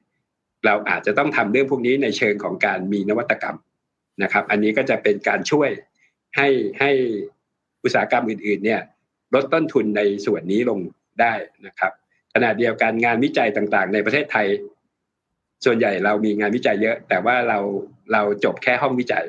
[0.65, 3.59] เราอาจจะต้องทำเรื่องพวกนี้ในเชิงของการมีนวัตกรรม
[4.23, 5.71] นะครับ อันนี้ก็จะเป็นการช่วย
[6.37, 6.49] ให้
[6.81, 6.91] ให้
[7.85, 8.81] อุตสาหกรรมอื่นๆเนี่ย
[9.35, 10.79] ลดต้นทุนในส่วนนี้ลง
[11.21, 11.35] ได้
[11.67, 11.93] นะครับ
[12.35, 14.47] ขณะเดียวกันงานวิจัยต่างๆ ในประเทศไทย
[15.65, 17.59] ส่วนใหญ่เรามีงานวิจัยเยอะ แต่ว่าเรา
[18.13, 19.25] เราจบแค่ห้องวิจัย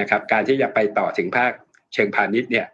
[0.00, 1.52] นะครับ การที่จะไปต่อถึงภาค
[1.94, 2.66] เชิงพาณิชย์เนี่ย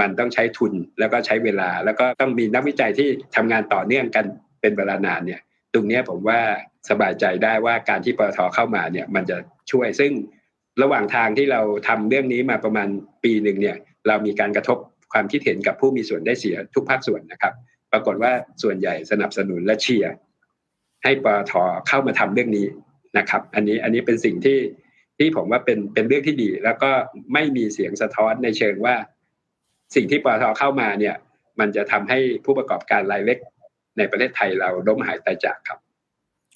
[0.00, 4.24] มันต้องใช้ทุนแล้วก็ใช้เวลา แล้วก็ต้องมีนักวิจัยที่ทำงานต่อเนื่องกัน
[4.60, 5.40] เป็นเวลานานเนี่ย
[5.72, 6.40] ตรงนี้ผมว่า
[6.90, 9.36] สบายใจได้ว่าการที่ปตทเข้ามาเนี่ยมันจะ
[9.70, 10.12] ช่วยซึ่ง
[10.82, 12.88] ระหว่างทางที่เราทำเรื่องนี้มาประมาณ
[13.24, 13.76] ปีหนึ่งเนี่ย
[14.08, 14.78] เรามีการกระทบ
[15.12, 17.54] ความคิดเห็นกับผู้มีส่วนได้เสียทุกภาคส่วนนะครับ
[17.92, 20.12] ปรากฏว่าส่วนใหญ่สนับสนุนและเชียร์
[21.02, 21.52] ให้ปตท
[21.88, 22.66] เข้ามาทำเรื่องนี้
[23.18, 24.58] นะครับ อันนี้อันนี้เป็นสิ่งที่
[25.18, 26.90] ที่ผมว่าเป็นเป็นเรื่องที่ดี แล้วก็
[27.32, 28.94] ไม่มีเสียงสะท้อนในเชิงว่า
[29.94, 31.16] สิ่งที่ปตท.เข้ามาเนี่ย
[31.60, 33.38] มันจะทำให้ผู้ประกอบการรายเล็ก
[33.98, 35.78] ในประเทศไทยเราล้มหายตายจากครับ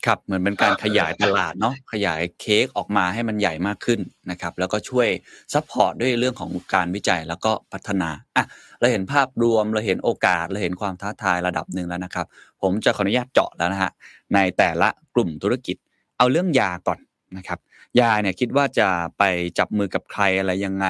[0.06, 5.08] ครับ เหมือนเป็นการขยายตลาดเนาะขยายเค้กออกมาให้มันใหญ่มากขึ้นนะครับ แล้วก็ช่วย
[5.54, 8.44] support ด้วยเรื่องของการวิจัยแล้วก็พัฒนาอะ
[8.80, 12.26] เราเห็นภาพรวมเราเห็นโอกาสเราเห็นความท้าทายระดับหนึ่งแล้วนะครับ
[12.62, 13.92] ผมจะขออนุญาตเจาะแล้วนะฮะ
[14.34, 15.76] ในแต่ละกลุ่มธุรกิจ
[16.18, 16.98] เอาเรื่องยาก่อน
[17.36, 17.58] นะครับ
[18.00, 18.88] ยาเนี่ยคิดว่าจะ
[19.18, 19.22] ไป
[19.58, 20.86] จับมือกับใครอะไรยังไง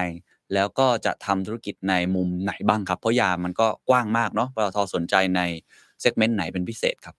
[0.54, 5.40] แล้วก็จะทำธุรกิจในมุมไหนบ้างครับ เพราะยามันก็กว้างมากเนาะปตทสนใจใน
[6.00, 7.16] เซกเมนต์ไหนเป็นพิเศษครับ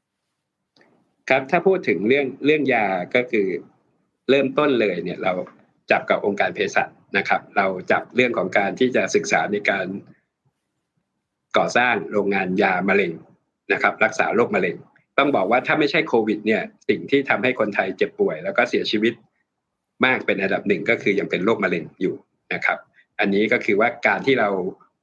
[1.30, 2.86] ครับถ้าพูดถึงเรื่องเรื่องยา
[3.16, 3.48] ก็คือ
[4.30, 5.34] เริ่มต้นเลยเนี่ยเรา
[5.92, 9.88] จับกับองค์การเภสัชนะครับ เราจับเรื่องของการที่จะศึกษาในการ
[11.58, 13.12] ก่อสร้างโรงงานยามะเร็ง
[13.74, 14.76] นะครับ รักษาโรคมะเร็ง
[15.18, 19.14] ต้องบอกว่าถ้าไม่ใช่โควิด เนี่ย สิ่งที่ทำให้คนไทยเจ็บป่วย แล้วก็เสียชีวิต
[20.06, 22.16] มากเป็นอันดับหนึ่งก็คือยังเป็นโรคมะเร็งอยู่
[22.54, 22.78] นะครับ
[23.20, 24.50] อันนี้ก็คือว่าการที่เรา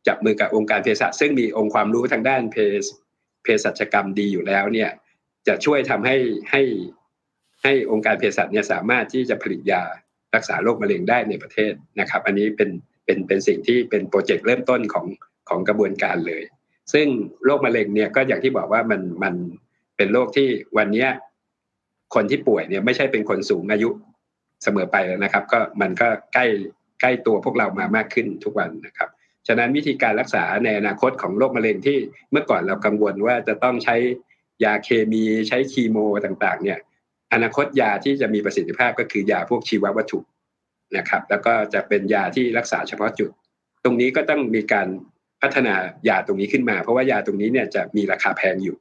[0.08, 2.84] จับมือกับองค์การเภสัชซึ่งมีองค์ความรู้ทางด้านเภส
[3.42, 4.90] เภสัชกรรมดีอยู่แล้วเนี่ย
[5.48, 6.16] จะช่วยทำให้
[6.50, 6.62] ให้
[7.62, 9.82] ให้องค์การเภสัชเนี่ยสามารถที่จะผลิตยา
[10.34, 12.70] รักษาโรคมะเร็งได้ในประเทศนะครับ อันนี้เป็น
[13.04, 15.06] เป็นเป็นสิ่งที่เป็นโปรเจกต์เริ่มต้นของ
[15.48, 16.42] ของกระบวนการเลย
[16.92, 17.06] ซึ่ง
[17.44, 19.34] โรคมะเร็งเนี่ยก็อย่างที่บอกว่ามันมัน
[19.96, 21.06] เป็นโรคที่วันนี้
[22.14, 23.90] คนที่ป่วยเนี่ยไม่ใช่เป็นคนสูงอายุ
[24.62, 26.46] เสมอไปแล้วนะครับ ก็มันก็ใกล้
[27.00, 29.08] ใกล้ตัวพวกเรามามากขึ้นทุกวันนะครับ
[29.46, 31.98] ฉะนั้นวิธีการรักษาในอนาคตของโรคมะเร็งที่
[32.30, 33.96] เมื่อก่อนเรากังวลว่าจะต้องใช้
[34.64, 36.78] ยาเคมีใช้คีโมต่างๆ เนี่ย
[37.32, 40.20] อนาคตยาที่จะมีประสิทธิภาพก็คือยาพวกชีววัตถุ
[40.96, 43.30] นะครับ แล้วก็จะเป็นยาที่รักษาเฉพาะจุด
[43.84, 44.88] ตรงนี้ก็ต้องมีการ
[45.42, 45.74] พัฒนา
[46.08, 48.76] ยาตรงนี้ขึ้นมา เพราะว่ายาตรงนี้เนี่ยจะมีราคาแพงอยู่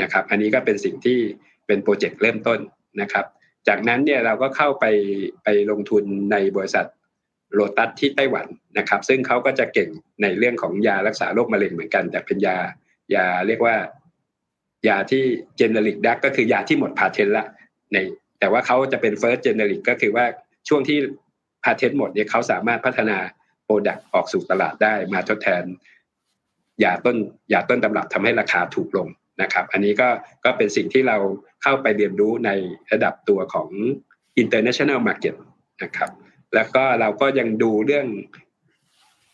[0.00, 1.18] นะครับ อันนี้ก็เป็นสิ่งที่
[1.66, 2.60] เป็นโปรเจกต์เริ่มต้น
[3.00, 3.26] นะครับ
[3.68, 4.84] จากนั้นเนี่ยเราก็เข้าไป
[5.44, 6.86] ไปลงทุนในบริษัท
[7.54, 8.46] โลตัสที่ไต้หวัน
[8.78, 9.88] นะครับ ซึ่งเขาก็จะเก่ง
[10.22, 12.56] ในเรื่องของยารักษาโรคมะเร็งเหมือนกัน แต่เป็นยา
[13.14, 13.74] ยาเรียกว่า
[14.88, 15.22] ยาที่
[15.56, 17.46] generic drug ก็คือยาที่หมด patent แล้
[17.92, 17.96] ว
[18.38, 20.24] แต่ว่าเขาจะเป็น first generic ก็คือว่า
[20.68, 20.98] ช่วงที่
[21.64, 23.18] patent หมดเนี่ยเขาสามารถพัฒนา
[23.64, 25.64] product ออกสู่ตลาดได้มาทดแทน
[26.84, 27.16] ยาต้น
[27.52, 29.08] ยาต้นตำรับทำให้ราคาถูกลง
[29.42, 30.08] นะครับ อันนี้ก็
[30.44, 31.16] ก็เป็นสิ่งที่เรา
[31.62, 32.50] เข้าไปเรียนรู้ใน
[32.92, 33.68] ระดับตัวของ
[34.42, 35.34] international market
[35.82, 36.10] นะครับ
[36.54, 38.06] แล้วก็เราก็ยังดูเรื่อง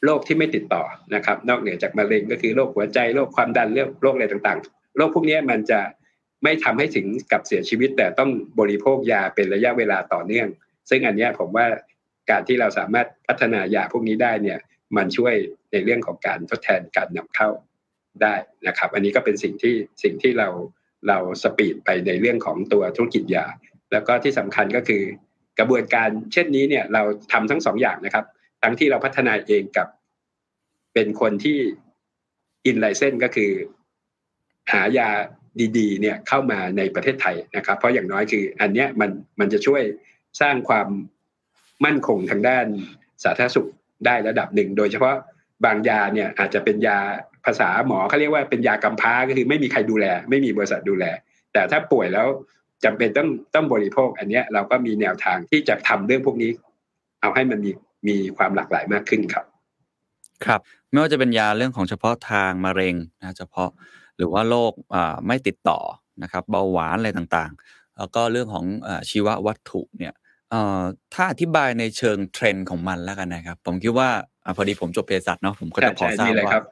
[0.04, 0.82] โรคที่ไม่ติดต่อ
[1.14, 5.80] นะครับ นอกเหนือจากมะเร็งก็คือโรคหัวใจโรคความดันเรื่องโรคอะไรต่างๆ โรคพวกนี้มันจะ
[6.42, 8.30] ไม่ทำให้ถึงกับเสียชีวิต แต่ต้อง
[8.60, 10.48] บริโภคยาเป็นระยะเวลาต่อเนื่อง
[10.90, 11.66] ซึ่งอันนี้ผมว่า
[12.30, 14.58] การที่เราสามารถพัฒนายาพวกนี้ได้เนี่ย
[14.96, 15.34] มันช่วย
[15.72, 17.48] ในเรื่องของการทดแทนการนำเข้า
[18.22, 18.34] ได้
[18.66, 20.48] นะครับ อันนี้ก็เป็นสิ่งที่สิ่งที่เรา
[21.08, 23.46] เราสปีดไปในเรื่องของตัวธุรกิจยา
[23.92, 25.02] แล้วก็ที่สำคัญก็คือ
[25.58, 28.24] กระบวนการเช่นนี้เนี่ยเราทำทั้งสองอย่างนะครับ
[28.62, 29.88] ทั้งที่เราพัฒนาเองกับ
[30.94, 31.58] เป็นคนที่
[32.66, 33.50] อินไลเซนก็คือ
[34.72, 35.08] หายา
[35.78, 39.82] ดีๆเนี่ยเข้ามาในประเทศไทยนะครับ เพราะอย่างน้อยคือ อันเนี้ยมันมันจะช่วย
[40.40, 40.88] สร้างความ
[41.84, 42.66] มั่นคงทางด้าน
[43.24, 43.68] สาธารณสุข
[44.06, 45.16] ได้ระดับหนึ่ง โดยเฉพาะ
[45.64, 46.98] บางยาเนี่ยอาจจะเป็นยา
[47.44, 51.04] ภาษาหมอเขาเรียกว่าเป็นยากำพร้าก็คือไม่มีใครดูแล ไม่มีบริษัทดูแล
[51.52, 52.26] แต่ถ้าป่วยแล้ว
[52.84, 56.50] จำเป็นต้องต้องบริโภค อันเนี้ยเราก็มีแนวทางที่จะทำเรื่องพวกนี้
[57.20, 57.70] เอาให้มันมี
[58.08, 59.44] มีความหลากหลายมากขึ้นครับ
[60.44, 63.68] ครับ ไม่ว่าจะเป็นยาเรื่องของเฉพาะทางมะเร็งนะเฉพาะ
[64.16, 65.78] หรือว่าโรคอ่าไม่ติดต่อ
[66.22, 70.14] นะครับเบาหวานอะไรต่างๆ แล้วก็เรื่องของอาชีววัตถุเนี่ย
[70.50, 70.82] เอ่อ
[71.14, 74.08] ถ้าอธิบายในเชิงเทรนด์ของมันแล้วกันนะครับ ผมคิดว่า
[74.44, 76.64] อ่าพอดีผมจบเภสัชเนาะผมก็จะพอทราบใช่เลยว่าครับ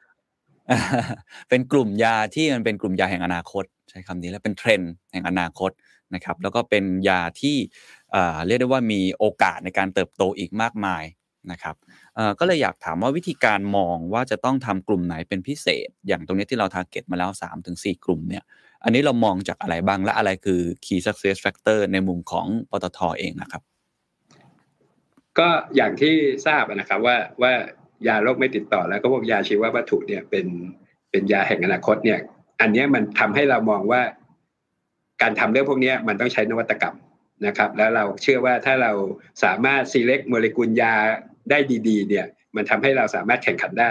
[1.49, 5.71] เป็นกลุ่มยาที่มันเป็นกลุ่มยาแห่งอนาคต ใช้คำนี้แล้วเป็นเทรนด์แห่งอนาคต
[6.15, 7.57] นะครับ แล้วก็เป็นยาที่
[8.15, 11.05] อ่าเรียกได้ว่ามีโอกาสในการเติบโตอีกมากมาย
[11.53, 11.77] นะครับ
[12.39, 17.31] ก็เลยอยากถามว่าวิธีการมองว่าจะต้องทำกลุ่มไหนเป็นพิเศษ อย่างตรงนี้ที่เราทาร์เก็ตมาแล้ว
[17.67, 18.45] 3-4 กลุ่มเนี่ย
[18.85, 23.63] อันนี้เรามองจากอะไรบ้างและอะไรคือ key success factor ในมุมของปตทเองนะครับ
[25.39, 26.15] ก็อย่างที่
[26.47, 27.53] ทราบนะครับว่าว่า
[28.07, 30.47] ยาโรคไม่ติดต่อแล้วก็พวกยาชีววัตถุเนี่ยเป็น
[31.11, 32.19] เป็นยาแห่งอนาคตเนี่ย
[32.61, 34.03] อันนี้มันทำให้เรามองว่า
[35.23, 36.97] การทำเรื่องพวกนี้มันต้องใช้นวัตกรรม
[37.47, 38.93] นะครับ แล้วเราเชื่อว่าถ้าเรา
[39.45, 40.95] สามารถ select โมเลกุลยา
[41.51, 42.27] ได้ดีๆ เนี่ย
[42.57, 43.91] มันทำให้เราสามารถแข่งขันได้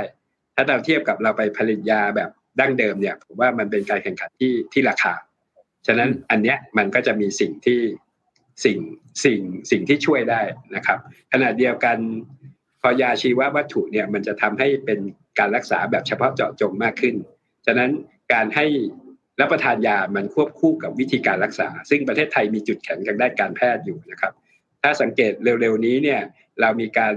[0.55, 5.13] ถ้าเราเทียบกับเราไปผลิตยาแบบดั้งเดิมเนี่ยผมว่ามันเป็นการแข่งขันที่ที่ราคา
[5.87, 7.79] ฉะนั้นอันเนี้ยมันก็จะมีสิ่งที่
[8.65, 8.77] สิ่ง
[9.25, 9.39] สิ่ง
[9.71, 10.41] สิ่งที่ช่วยได้
[10.75, 10.99] นะครับ
[11.31, 11.97] ขณะเดียวกัน
[12.81, 14.99] พอยาชีววัตถุเนี่ยมันจะทำให้เป็น
[15.39, 17.15] การรักษาแบบเฉพาะเจาะจงมากขึ้น
[17.65, 17.91] ฉะนั้น
[18.33, 18.65] การให้
[19.39, 24.33] รับประทานยามันควบคู่กับวิธีการรักษา ซึ่งประเทศไทยมีจุดแข็งทางด้านการแพทย์อยู่นะครับ
[24.81, 26.21] ถ้าสังเกตเร็วๆนี้เนี่ย
[26.61, 27.15] เรามีการ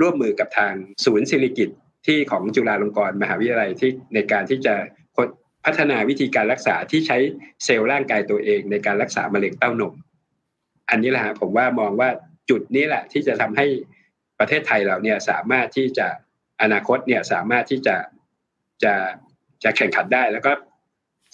[0.00, 0.72] ร่วมมือกับทาง
[1.04, 1.70] ศูนย์ศิริกิต
[2.06, 4.74] ที่ของจุฬาลงกรณ์มหาวิทยาลัยที่ในการที่จะ
[5.64, 7.18] พัฒนาวิธีการรักษาที่ใช้
[7.64, 9.94] เซลล์ร่างกายตัวเองในการรักษามะเร็งเต้านม
[10.90, 12.10] อันนี้แหละผมว่ามองว่า
[12.50, 13.66] จุดนี้แหละที่จะทำให้
[14.38, 16.08] ประเทศไทยเราเนี่ยสามารถที่จะ
[16.62, 17.96] อนาคตเนี่ยสามารถที่จะ
[18.84, 18.94] จะ
[19.64, 20.52] จะแข่งขันได้ แล้วก็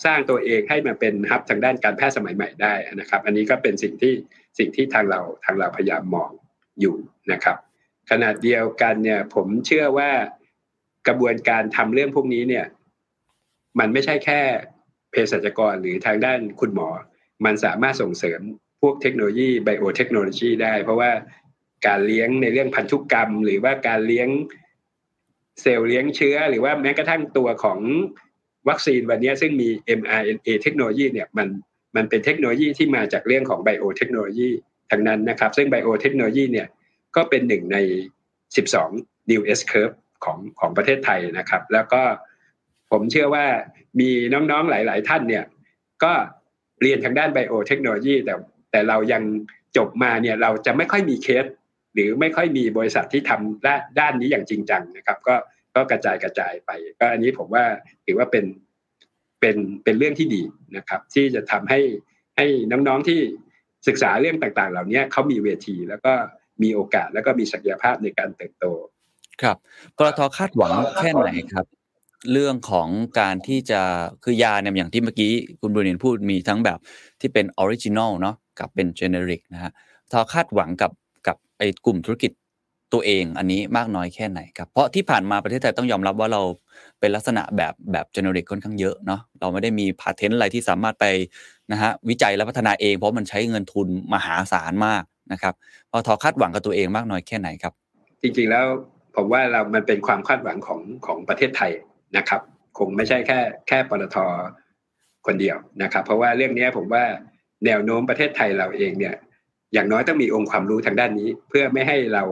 [0.04, 4.14] สร้างตัวเองให้มาเป็นฮับทางด้านการแพทย์สมัยใหม่ได้นะครับ อันนี้ก็เป็นสิ่งที่
[4.58, 6.30] สิ่งที่ทางเราทางเราพยายามมอง
[6.80, 6.96] อยู่
[7.32, 7.56] นะครับ
[8.10, 10.10] ขนาดเดียวกันเนี่ยผมเชื่อว่า
[11.08, 12.66] กระบวนการทำเรื่องพวกนี้เนี่ย
[13.78, 14.40] มันไม่ใช่แค่
[15.10, 16.88] เภสัชกรหรือทางด้านคุณหมอ
[17.44, 18.40] มันสามารถส่งเสริม
[18.80, 21.10] พวกเทคโนโลยีไบโอเทคโนโลยีได้ เพราะว่า
[21.86, 24.28] การเลี้ยงในเรื่องพันธุกรรม หรือว่าการเลี้ยง
[25.60, 27.78] เซลล์เลี้ยงเชื้อ หรือว่าแม้กระทั่งตัวของ
[28.68, 29.68] วัคซีนวันนี้ซึ่งมี
[30.00, 31.48] mRNA เทคโนโลยีเนี่ยมัน
[31.96, 34.50] มันเป็นเทคโนโลยีที่มาจากเรื่องของไบโอเทคโนโลยี
[34.90, 36.68] ทั้งนั้นนะครับ ซึ่งไบโอเทคโนโลยีเนี่ย
[37.16, 37.76] ก็เป็นหนึ่งใน
[38.54, 42.02] 12 New S Curve ของของประเทศไทยนะครับ แล้วก็
[42.90, 43.46] ผมเชื่อว่า
[44.00, 45.44] มีน้องๆหลาย ๆ ท่านเนี่ย
[46.04, 46.12] ก็
[46.82, 48.34] เรียนทางด้านไบโอเทคโนโลยีแต่
[48.70, 49.22] แต่เรายัง
[49.76, 51.44] จบมาเนี่ยเราจะไม่ค่อยมีเคส
[51.94, 55.34] หรือไม่ค่อยมีบริษัทที่ทำด้านด้านนี้อย่างจริงจังนะครับ ก็
[55.74, 57.64] ก็กระจายกระจายไป ก็อันนี้ผมว่า
[58.06, 58.44] ถือว่าเป็น
[59.40, 60.42] เป็นเป็นเรื่องที่ดี
[60.76, 61.80] นะครับ ที่จะทำให้
[62.36, 63.20] ให้น้องๆที่
[63.86, 66.12] ศึกษาเรื่องต่างๆ เหล่านี้เขามีเวทีแล้วก็
[66.62, 68.66] มีโอกาสแล้วก็มีศักยภาพในการเติบโต
[69.42, 69.56] ครับ
[69.98, 70.20] ปตท.
[70.36, 71.66] คาดหวังแค่ไหนครับ
[72.32, 72.88] เรื่องของ
[73.20, 73.80] การที่จะ
[74.24, 76.78] คือยาเนี่ยอย่างที่เมื่อกี้คุณบุรณินพูดมีทั้งแบบ
[77.20, 79.72] ที่เป็น original เนาะกับเป็น generic นะฮะ
[80.10, 80.20] ปตท.
[80.32, 80.92] คาดหวังกับ
[81.26, 82.32] กับไอ้กลุ่มธุรกิจ
[82.92, 86.42] ตัวเองอันนี้มากน้อยแค่ไหนครับ เพราะที่ผ่านมาประเทศไทยต้องยอมรับว่าเรา
[87.00, 91.04] เป็นลักษณะแบบแบบ generic ค่อนข้างเยอะเนาะเราไม่ได้มี patent อะไรที่สามารถไป
[91.72, 95.54] นะฮะวิจัยและพัฒนาเอง เพราะมันใช้เงินทุนมหาศาลมากนะครับ
[95.90, 97.72] พอทอคาดหวังกับตัวเองมากน้อยแค่ไหนครับ
[98.22, 98.66] จริงๆแล้ว
[99.16, 101.72] ผมว่าเรามันเป็นความคาดหวังของของประเทศไทย
[102.16, 102.40] นะครับ
[102.78, 104.16] คงไม่ใช่แค่แค่ปตท
[105.26, 107.04] คนเดียวนะครับ เพราะว่าเรื่องนี้ผมว่า
[107.66, 109.16] แนวโน้มประเทศไทยเราเองเนี่ย
[109.72, 112.24] อย่างน้อยต้องมีองค์ความรู้ทางด้านนี้ เพื่อไม่ให้เรา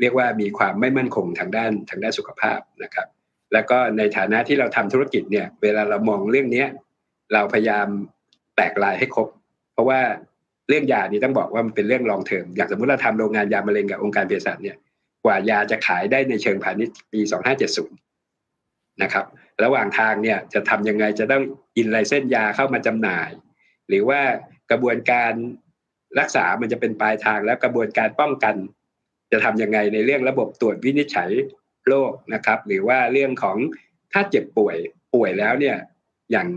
[0.00, 3.08] เรียกว่ามีความไม่มั่นคงทางด้านทางด้านสุขภาพนะครับ
[3.52, 6.68] แล้วก็ในฐานะที่เราทำธุรกิจเนี่ย เวลาเรามองเรื่องเนี้ย
[7.32, 7.86] เราพยายาม
[8.56, 9.28] แตกลายให้ครบ
[9.72, 10.00] เพราะว่า
[10.68, 14.76] เรื่องยานี้ต้องบอกว่ามันเป็นเรื่องลองเทอมอย่างสมมติเราทำโรงงานยามะเร็งกับองค์การเภสัชเนี่ย
[15.24, 17.20] กว่ายาจะขายได้ในเชิงพาณิชย์ปี
[18.10, 19.26] 2570 นะครับ
[19.64, 21.42] ระหว่างทางเนี่ยจะทำยังไงจะต้อง
[21.76, 23.30] อินไลเส้นยาเข้ามาจำหน่าย
[23.88, 24.20] หรือว่า
[24.70, 25.32] กระบวนการ
[26.18, 28.54] รักษามันจะเป็นปลายทางแล้วกระบวนการป้องกัน
[29.32, 31.30] จะทำยังไงในเรื่องระบบตรวจวินิจฉัย
[31.88, 33.56] โรคนะครับ หรือว่าเรื่องของ
[34.12, 34.76] ถ้าเจ็บป่วย
[35.14, 35.76] ป่วยแล้วเนี่ย
[36.30, 36.48] อย่าง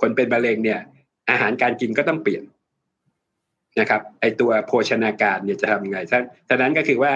[0.00, 0.80] คนเป็นมะเร็งเนี่ย
[1.30, 2.44] อาหารการกินก็ต้องเปลี่ยน
[3.80, 5.98] นะครับ ไอตัวโภชนาการเนี่ยจะทำยังไง
[6.48, 7.12] ฉะนั้นก็คือว่า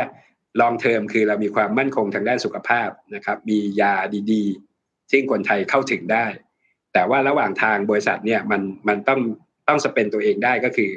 [0.61, 3.95] ลองเทอมคือเรามีความมั่นคงทางด้านสุขภาพนะครับ มียา
[4.33, 6.27] ดีๆ ซึ่งคนไทยเข้าถึงได้
[6.93, 9.21] แต่ว่าระหว่างทางบริษัทเนี่ยมันมันต้อง
[9.69, 10.91] ต้องสเปนตัวเองได้ก็คือ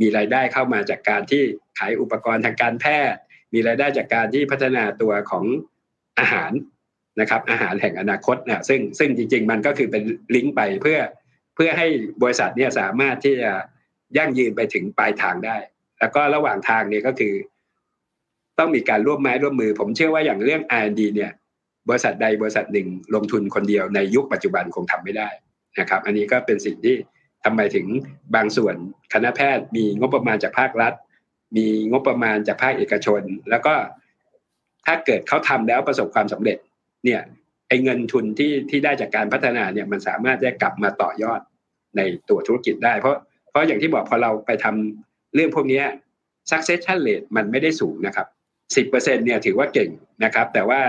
[0.00, 1.42] มีรายได้เข้ามาจากการที่
[1.78, 3.20] ขายอุปกรณ์ทางการแพทย์
[3.56, 5.44] มีรายได้จากการที่พัฒนาตัวของ
[6.20, 6.52] อาหาร
[7.20, 10.02] นะครับ อาหารแห่งอนาคตนะซึ่งซึ่งจริง ๆ มันก็คือเป็น
[10.34, 10.98] ลิงก์ไปเพื่อ
[11.54, 11.86] เพื่อให้
[12.22, 13.52] บริษัทเนี่ยสามารถที่จะ
[14.16, 15.56] ยั่งยืนไปถึงปลายทางได้
[16.00, 17.34] แล้วก็ระหว่างทางเนี่ยก็คือ
[18.58, 21.32] ต้องมีการร่วมไม้ร่วมมือ ผมเชื่อว่าอย่างเรื่อง R&D เนี่ย
[21.88, 25.28] บริษัทใดบริษัทหนึ่งลงทุนคนเดียวในยุคปัจจุบันคงทำไม่ได้
[25.80, 26.96] นะครับ อันนี้ก็เป็นสิ่งที่
[27.44, 27.86] ทำไมถึง
[28.34, 28.74] บางส่วน
[29.12, 30.92] คณะแพทย์มีงบประมาณจากภาครัฐ
[31.56, 33.74] มีงบประมาณจากภาคเอกชน แล้วก็
[34.86, 36.58] ถ้าเกิดเขาทำแล้วประสบความสำเร็จ
[37.04, 37.20] เนี่ย
[37.68, 41.40] ไอ้เงินทุนที่ที่ได้จากการพัฒนาเนี่ยมันสามารถจะกลับมาต่อยอด
[41.96, 43.16] ในตัวธุรกิจได้ เพราะ
[43.50, 45.82] เพราะอย่างที่บอกพอเราไปทำเรื่องพวกนี้
[46.50, 48.26] succession rate มันไม่ได้สูงนะครับ
[48.76, 49.90] สิบเปอร์เซ็นเนี่ยถือว่าเก่ง
[50.24, 50.80] นะครับ แต่ว่า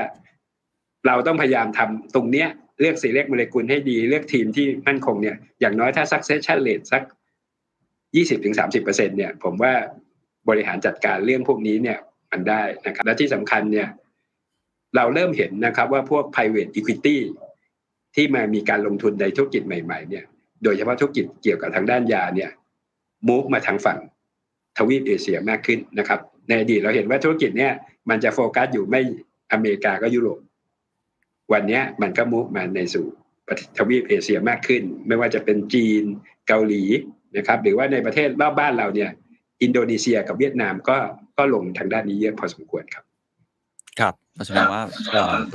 [1.07, 7.03] เราต้องพยายามทำตรงเนี้ยเลือกสีเล็กโมเลกุลให้ดี เลือกทีมที่มั่นคงเนี่ยอย่างน้อยถ้า succession rate สัก
[8.15, 9.73] ยี่สิบถึงสามสิบเปอร์เซ็นเนี่ยผมว่า
[10.49, 11.97] บริหารจัดการเรื่องพวกนี้เนี่ย
[12.31, 13.87] มันได้นะครับและที่สำคัญเนี่ย
[14.95, 17.17] เราเริ่มเห็นนะครับว่าพวก private equity
[18.15, 20.25] ที่มามีการลงทุนในธุรกิจใหม่ๆเนี่ย
[20.63, 22.49] โดยเฉพาะธุรกิจเกี่ยวกับทางด้านยาเนี่ย
[23.27, 23.99] มูฟมาทางฝั่ง
[24.77, 27.73] ทวีปเอเชียมากขึ้นนะครับในอดีตเราเห็นว่าธุรกิจเนี่ย
[28.09, 29.01] มันจะโฟกัสอยู่ไม่
[29.51, 30.39] อเมริกาก็ยุโรป
[31.53, 33.05] วันนี้มันก็มุกมาในสู่
[33.77, 36.03] ทวีปเอเชียมากขึ้น ไม่ว่าจะเป็นจีน
[36.47, 36.83] เกาหลี
[37.37, 39.11] นะครับ หรือว่าในประเทศรอบบ้านเราเนี่ย
[39.61, 40.97] อินโดนีเซียกับเวียดนามก็
[41.37, 43.05] ก็ลงทางด้านนี้เยอะพอสมควรครับ
[43.99, 44.83] ครับเพราะฉะนั้นว่า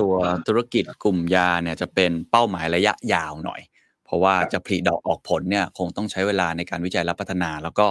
[0.01, 0.15] ตัว
[0.47, 3.61] ธุรกิจกลุ่มยาเนี่ยจะเป็นเป้าหมายระยะยาวหน่อย
[4.05, 7.87] เพราะว่าจะผลิดอกออกผลเนี่ยคงต้องใช้เวลาในการวิจัยและพัฒนา แล้วก็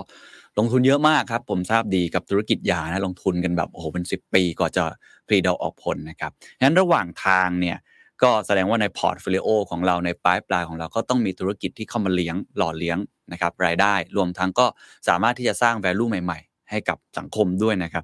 [0.58, 4.84] ลงทุนเยอะมากครับ ผมทราบดีกับธุรกิจยานะลงทุนกันแบบโอ้โหเป็นสิบปีกว่าจะ
[5.28, 7.78] ผลิดอกออกผลนะครับงั้นระหว่างทางเนี่ย
[8.23, 12.97] ก็แสดงว่าใน portfolio ของเราในปลายปลายของเราก็ต้องมีธุรกิจที่เข้ามาเลี้ยงหล่อเลี้ยง
[13.31, 14.65] นะครับรายได้ รวมทั้งก็
[15.07, 18.03] สามารถที่จะสร้าง value ใหม่ ๆ ให้กับสังคมด้วยนะครับ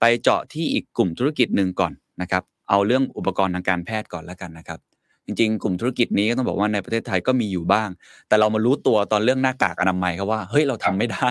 [0.00, 4.80] ไปเจาะที่อีกกลุ่มธุรกิจหนึ่งก่อนนะครับ เอาเรื่องอุปกรณ์ทางการแพทย์ก่อนแล้วกันนะครับ
[5.26, 7.88] จริงๆ กลุ่มธุรกิจนี้ก็ต้องบอกว่าในประเทศไทยก็มีอยู่บ้าง
[8.28, 11.28] แต่เรามารู้ตัวตอนเรื่องหน้ากากอนามัยครับว่าเฮ้ยเราทำไม่ได้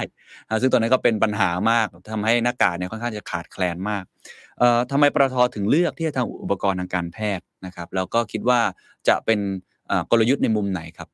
[0.62, 4.04] ซึ่งตอนนั้นก็เป็นปัญหามากทำให้หน้ากากเนี่ยค่อนข้างจะขาดแคลนมาก
[4.92, 8.62] ทำไมปตทถึงเลือกที่จะทำอุปกรณ์ทางการแพทย์นะครับแล้วก็คิดว่า
[9.08, 9.40] จะเป็น
[10.12, 11.10] กลยุทธ์ในมุมไหนครับ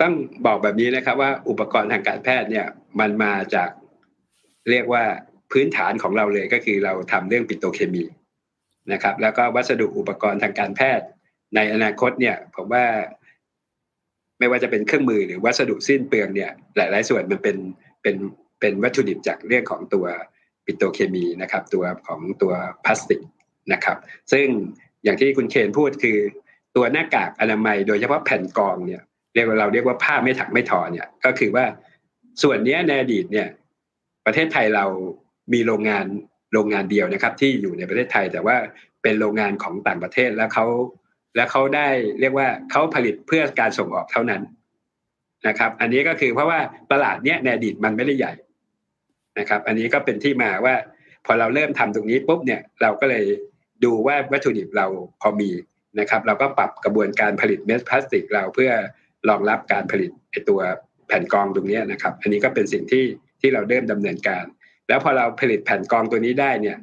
[0.00, 0.14] ต้อง
[0.46, 2.66] บอกแบบนี้นะครับว่าอุปกรณ์ทางการแพทย์เนี่ย
[3.00, 3.70] มันมาจาก
[4.70, 5.02] เรียกว่า
[5.52, 8.04] พื้นฐานของเราเลยก็คือเราทำเรื่องปิโตรเคมี
[8.92, 11.06] นะครับ แล้วก็วัสดุอุปกรณ์ทางการแพทย์
[11.54, 12.84] ในอนาคตเนี่ยผมว่า
[14.38, 17.56] ไม่ว่าจะเป็นเครื่องมือหรือวัสดุสิ้นเปลืองเนี่ยหลาย ๆ ส่วนมันเป็น
[18.02, 18.16] เป็น
[18.60, 20.06] เป็นวัตถุดิบจากเรื่องของตัว
[20.64, 22.52] ปิโตเคมีนะครับ ตัวของตัว
[22.84, 23.20] พลาสติก
[23.72, 23.96] นะครับ
[24.32, 24.46] ซึ่ง
[25.04, 26.18] อย่างที่คุณเคนพูดคือ
[26.76, 29.02] ตัวหน้ากากอนามัย โดยเฉพาะแผ่นกองเนี่ย
[29.34, 31.64] เรียกว่าเราเรียกว่าผ้าไม่ถักไม่ทอเนี่ยก็คือว่า
[32.42, 33.48] ส่วนนี้ในอดีตเนี่ย
[34.26, 34.86] ประเทศไทยเรา
[35.52, 36.06] มีโรงงาน
[36.52, 38.56] โรงงานเดียวนะครับ ที่อยู่ในประเทศไทยแต่ว่า
[39.02, 40.66] เป็นโรงงานของต่างประเทศแล้วเขา
[41.36, 41.88] แล้วเขาได้
[42.20, 44.42] เรียกว่าเขาผลิตเพื่อการส่งออกเท่านั้น
[45.48, 46.60] นะครับ อันนี้ก็คือเพราะว่า
[46.92, 48.32] ตลาดเนี้ยในอดีตมันไม่ได้ใหญ่
[49.38, 50.74] นะครับ อันนี้ก็เป็นที่มาว่า
[51.26, 53.24] พอเราเริ่มทำตรงนี้ปุ๊บเนี่ยเราก็เลย
[53.84, 54.86] ดูว่าวัตถุดิบเรา
[55.20, 55.50] พอมี
[56.00, 58.70] นะครับ เราก็ปรับกระบวนการผลิตเม็ดพลาสติก เราเพื่อ
[59.28, 60.60] รองรับการผลิตไอตัว
[61.08, 63.04] แผ่นกรองตรงนี้นะครับ อันนี้ก็เป็นสิ่งที่
[63.40, 64.44] ที่เราเริ่มดำเนินการ
[64.88, 66.78] แล้วพอเราผลิตแผ่นกรองตัวนี้ได้เนี่ย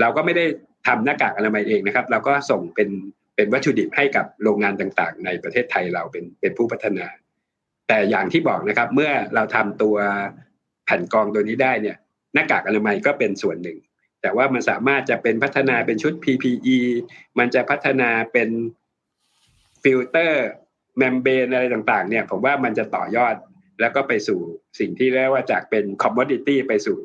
[0.00, 0.44] เราก็ไม่ได้
[0.86, 2.88] ทำหน้ากากอนามัยเองนะครับ เราก็ส่งเป็น
[3.36, 7.06] เป็นวัตถุดิบให้กับโรงงานต่างๆ ในประเทศไทยเราเป็นเป็นผู้พัฒนา
[7.88, 9.96] แต่อย่างที่บอกนะครับ เมื่อเราทำตัว
[10.86, 11.96] แผ่นกรองตัวนี้ได้เนี่ย
[12.34, 13.78] หน้ากากอนามัยก็เป็นส่วนหนึ่ง
[14.22, 16.78] แต่ว่ามันสามารถจะเป็นพัฒนาเป็นชุด PPE
[17.38, 18.48] มันจะพัฒนาเป็น
[19.82, 23.34] filter membrane อะไรต่างๆเนี่ยผมว่ามันจะต่อยอด
[23.80, 24.40] แล้วก็ไปสู่
[24.78, 26.98] สิ่งที่เรียกว่าจากเป็น commodity ไปสู่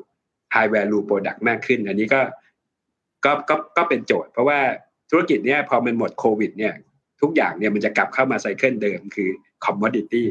[0.53, 2.21] high value product มากขึ้น อันนี้ก็
[3.25, 4.59] ก็ก็ก็เป็นโจทย์ เพราะว่า
[5.09, 6.73] ธุรกิจเนี่ยพอมันหมดโควิดเนี่ย
[7.21, 9.29] ทุกอย่างเนี่ยมันจะกลับเข้ามาไซเคิลเดิมคือ
[9.65, 10.23] commodity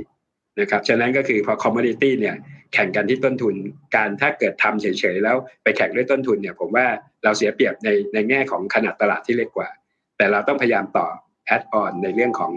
[0.61, 2.37] นะครับฉะนั้นก็คือพอ commodity เนี่ย
[2.75, 3.55] แข่งกันที่ต้นทุน
[3.97, 6.87] การถ้าเกิดทำเฉยๆแล้วไปแข่งด้วยต้นทุนเนี่ยผมว่า
[7.25, 9.69] เราเสียเปรียบในในแง่ของขนาดตลาดที่เล็กกว่า
[10.17, 11.07] แต่เราต้องพยายามต่อ
[11.55, 12.53] add on ในเรื่องของ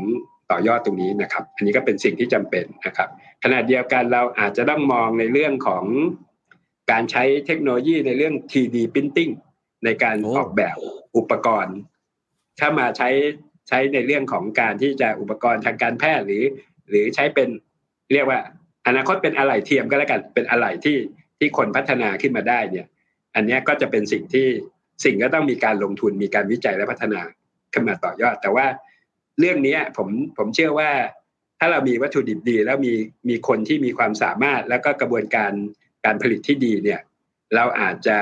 [0.51, 3.09] ต่อยอดตรงนี้นะครับ อันนี้ก็เป็นสิ่งที่จำเป็นนะครับ
[3.43, 5.85] ขณะเดียวกันเราอาจจะต้องมองในเรื่องของ
[6.91, 9.31] การใช้เทคโนโลยีในเรื่อง 3D printing
[9.85, 10.75] ในการโอ้ออกแบบ
[11.17, 11.77] อุปกรณ์
[12.59, 13.09] ถ้ามาใช้
[13.67, 16.43] ใช้ในเรื่องของการที่จะอุปกรณ์ทางการแพทย์หรือ
[16.89, 17.49] หรือใช้เป็น
[18.13, 18.39] เรียกว่า
[18.87, 20.97] อนาคตเป็นอะไหล่เทียมก็แล้วกันเป็นอะไหล่ที่
[21.39, 22.87] ที่คนพัฒนาขึ้นมาได้เนี่ย
[23.35, 24.47] อันนี้ก็จะเป็นสิ่งที่
[25.05, 27.21] สิ่งก็ต้องมีการลงทุนมีการวิจัยและพัฒนา
[27.73, 28.65] ขึ้นมาต่อยอด แต่ว่า
[29.39, 30.89] เรื่องนี้ผมผมเชื่อว่า
[31.59, 32.93] ถ้าเรามีวัตถุดิบดี แล้วมี
[33.29, 35.51] มีคนที่มีความสามารถ แล้วก็กระบวนการ
[36.05, 37.01] การผลิตที่ดีเนี่ย
[37.55, 38.17] เราอาจจะ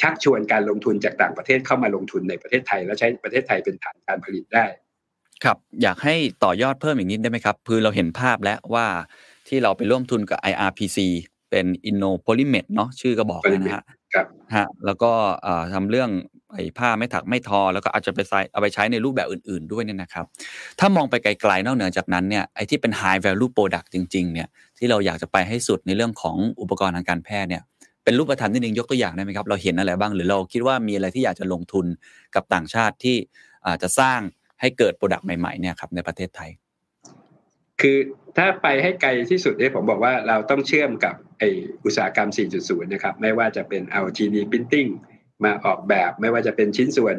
[0.00, 4.66] ชักชวนการลงทุนจากต่างประเทศเข้ามาลงทุนในประเทศไทย แล้วใช้ประเทศไทยเป็นฐานการผลิตได้
[5.44, 6.14] ครับ อยากให้
[6.44, 8.86] ต่อยอดเพิ่มอีกนิดได้ไหมครับ คือเราเห็นภาพแล้วว่า
[9.54, 10.98] ที่เราไปร่วมทุนกับ IRPC
[11.50, 15.10] เป็น Innopolymed เนาะชื่อก็บอกแล้วนะฮะครับฮะแล้วก็
[15.42, 16.10] เอ่อทำเรื่อง
[16.54, 20.24] ไอ้ผ้าไม่ถักไม่ทอ แล้วก็อาจจะไปใช้เอาไปใช้ในรูปแบบอื่น ๆ ด้วยเนี่ยนะครับ
[20.80, 27.62] ถ้ามองไปไกลๆนอกเหนือจากนั้นเนี่ยไอ้ที่เป็น high value product จริง ๆ เนี่ยที่เราอยากจะไปให้สุดในเรื่องของอุปกรณ์ทางการแพทย์เนี่ย
[28.04, 31.86] เป็นรูปธรรมนิดนึงยกตัวอย่างได้ไหมครับ เราเห็นอะไรบ้างหรือเราคิดว่ามีอะไรที่อยากจะลงทุน
[32.34, 33.16] กับต่างชาติที่
[33.66, 34.20] อาจจะสร้าง
[34.60, 36.50] ให้เกิดโปรดักต์ใหม่ๆเนี่ยครับในประเทศไทย
[37.80, 37.96] คือ
[38.36, 41.42] ถ้าไปให้ไกลที่สุดเนี่ยผมบอกว่าเราต้องเชื่อมกับไอ
[41.84, 42.28] อุตสาหกรรม
[42.60, 44.90] 4.0 นะครับ ไม่ว่าจะเป็นเอา 3D printing
[45.44, 47.16] มาออกแบบ ไม่ว่าจะเป็นชิ้นส่วน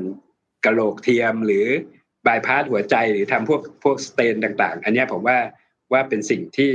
[0.66, 1.66] กระโหลกเทียมหรือ
[2.28, 5.38] บายพาสหัวใจหรือทำพวกพวกสเตนต่างๆ อันนี้ผมว่า
[5.93, 6.72] ว่าเป็นสิ่งที่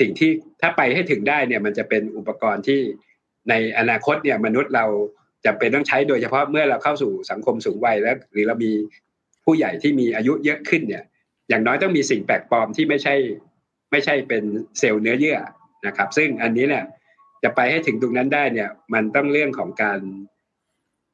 [0.00, 2.80] สิ่งที่ถ้าไปให้ถึงได้เนี่ยมันจะเป็นอุปกรณ์ที่
[3.48, 4.86] ในอนาคตเนี่ยมนุษย์เรา
[5.46, 8.72] จำเป็นต้องใช้โดยเฉพาะเมื่อเราเข้าสู่สังคมสูงวัยแล้ว หรือเรามี
[9.44, 11.04] ผู้ใหญ่ที่มีอายุเยอะขึ้นเนี่ย
[11.48, 13.14] อย่างน้อยต้องมีสิ่งแปลกปลอมที่ไม่ใช่
[13.90, 14.44] ไม่ใช่เป็น
[14.78, 15.38] เซลล์เนื้อเยื่อ
[15.86, 16.84] นะครับ ซึ่งอันนี้เนี่ย
[17.42, 20.00] จะไปให้ถึงตรงนั้นได้เนี่ย มันต้องเรื่องของการ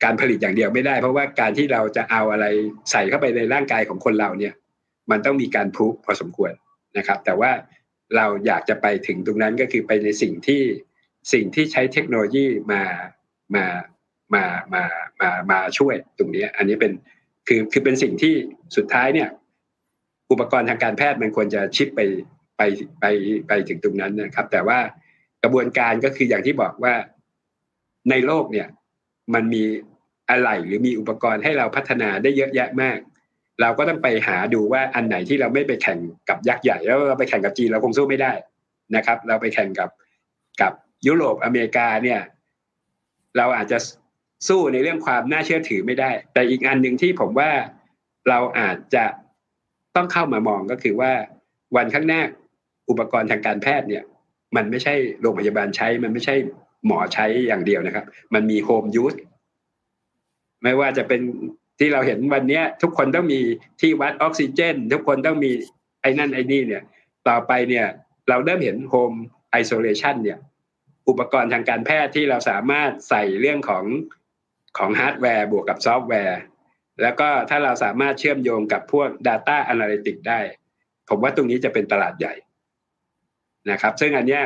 [0.05, 2.47] การผลิตอย่างเดียวไม่ได้ เพราะว่าการที่เราจะเอาอะไร
[2.91, 4.55] ใส่เข้าไปในร่างกายของคนเราเนี่ย
[5.11, 6.53] มันต้องมีการพูพอสมควร
[6.99, 7.51] นะครับ แต่ว่า
[8.17, 10.63] เราอยากจะไปถึงตรงนั้นก็คือไปในสิ่งที่
[11.33, 12.83] สิ่งที่ใช้เทคโนโลยีมา
[13.55, 13.65] มา
[14.35, 14.83] มามา
[15.21, 16.93] มามาช่วยตรงนี้ อันนี้เป็น
[17.49, 18.35] คือคือเป็นสิ่งที่
[18.77, 19.29] สุดท้ายเนี่ย
[20.31, 22.01] อุปกรณ์ทางการแพทย์มันควรจะชิปไป
[22.57, 22.63] ไป
[23.01, 23.05] ไป
[23.49, 24.79] ไปถึงตรงนั้นนะครับ แต่ว่า
[25.43, 26.95] กระบวนการก็คืออย่างที่บอกว่า
[28.11, 28.69] ในโลกเนี่ย
[29.35, 29.65] มันมี
[30.31, 32.99] อะไรหรือมีอุปกรณ์ให้เราพัฒนาได้เยอะแยะมาก
[33.61, 35.99] เราก็ต้องไปหาดูว่าอันไหนที่เราไม่ไปแข่ง
[36.29, 38.33] กับยักษ์ใหญ่ แล้วเราไปแข่งกับจีนเราคงสู้ไม่ได้
[38.97, 39.91] นะครับ เราไปแข่งกับ
[40.61, 40.73] กับ
[41.07, 42.21] ยุโรปอเมริกาเนี่ย
[43.37, 43.79] เราอาจจะ
[44.49, 47.51] สู้ในเรื่องความน่าเชื่อถือไม่ได้ แต่อีกอันหนึ่งที่ผมว่า
[48.29, 49.05] เราอาจจะ
[49.97, 51.13] ต้องเข้ามามองก็คือว่า
[51.77, 52.23] วันข้างหน้า
[52.91, 54.05] อุปกรณ์ทางการแพทย์เนี่ย
[54.57, 56.35] มันไม่ใช่โรงพยาบาลใช้ มันไม่ใช่
[56.87, 59.15] หมอใช้อย่างเดียวนะครับ มันมี home use
[60.63, 61.21] ไม่ว่าจะเป็น
[61.79, 63.41] ที่เราเห็นวันนี้ทุกคนต้องมี
[63.81, 65.53] ที่วัดออกซิเจน ทุกคนต้องมี
[66.03, 66.83] ไอ้นั่นไอ้นี่เนี่ย
[67.29, 67.87] ต่อไปเนี่ย
[68.29, 69.13] เราเริ่มเห็น home
[69.51, 70.39] isolation เนี่ย
[71.09, 73.85] อุปกรณ์ทางการแพทย์ที่เราสามารถใส่เรื่องของ
[74.79, 76.39] ของฮาร์ดแวร์บวกกับซอฟต์แวร์
[77.03, 80.41] แล้วก็ถ้าเราสามารถเชื่อมโยงกับพวก Data Analytics ได้
[81.09, 82.35] ผมว่าตรงนี้จะเป็นตลาดใหญ่
[83.71, 84.43] นะครับ ซึ่งอันเนี้ย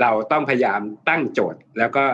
[0.00, 2.04] เราต้องพยายามตั้งโจทย์ แล้วก็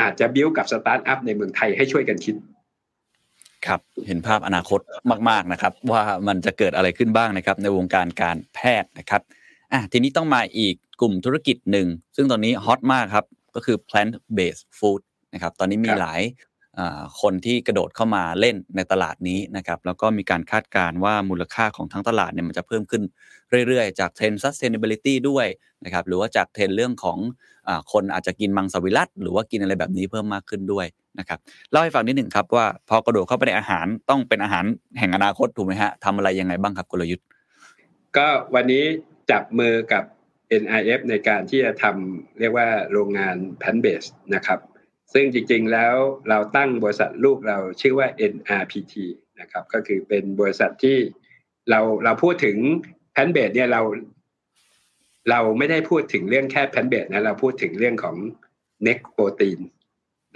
[0.00, 2.34] อาจจะบิ้วกับสตาร์ทอัพในเมืองไทยให้ช่วยกันคิด
[3.66, 4.80] ครับเห็นภาพอนาคต
[5.30, 9.22] มาก ๆนะครับ ว่ามันจะเกิดอะไรขึ้นบ้างนะครับ ในวงการการแพทย์นะครับ
[9.72, 11.86] อะทีนี้ต้องมาอีกกลุ่มธุรกิจหนึ่ง
[12.16, 15.00] ซึ่งตอนนี้ hot มากครับ ก็คือ plant based food
[15.34, 16.49] นะครับ ตอนนี้มีครับหลายอ่า
[17.20, 23.02] คนที่กระโดดเข้ามาเล่นในตลาดนี้นะครับแล้วก็มีการคาดการณ์ว่ามูลค่าของทั้งตลาดเนี่ยมันจะเพิ่มขึ้น
[23.66, 25.46] เรื่อยๆ จากเทรนด์ sustainability ด้วย
[25.84, 27.18] นะครับหรือว่าจากเทรนด์เรื่องของ
[27.68, 30.86] อาคนอาจจะกินมังสวิรัตหรือว่ากินอะไรแบบนี้เพิ่มมากขึ้นด้วย
[31.18, 31.38] นะครับ
[31.70, 34.64] เล่าให้ฟังนิดหนึ่งครับว่าพอกระโดดเข้าไปในอาหารต้องเป็นอาหาร
[34.98, 37.26] แห่งอนาคตถูกไหมฮะทำอะไรยังไงบ้างครับกลยุทธ์
[38.16, 38.84] ก็วันนี้
[39.30, 40.04] จับมือกับ
[40.62, 44.58] NRF ในการที่จะทำเรียกว่าโรงงาน plant-based นะครับ
[45.12, 45.94] ซึ่งจริงๆแล้ว
[46.28, 48.94] เราตั้งบริษัทลูกเราชื่อว่า NRPT
[49.40, 50.98] นะครับก็คือเป็นบริษัทที่
[51.70, 52.56] เราเราพูดถึง
[53.12, 53.82] plant-based เนี่ยเรา
[55.30, 58.16] เราไม่ได้พูดถึงเรื่องแค่ plant-based นะเราพูดถึงเรื่องของ
[58.86, 59.58] next protein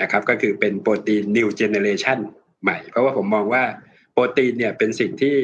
[0.02, 2.18] นะครับก็คือเป็นโปรตีน new generation
[2.62, 3.64] ใหม่ เพราะว่าผมมองว่า
[4.12, 5.36] โปรตีนเนี่ยเป็นสิ่งที่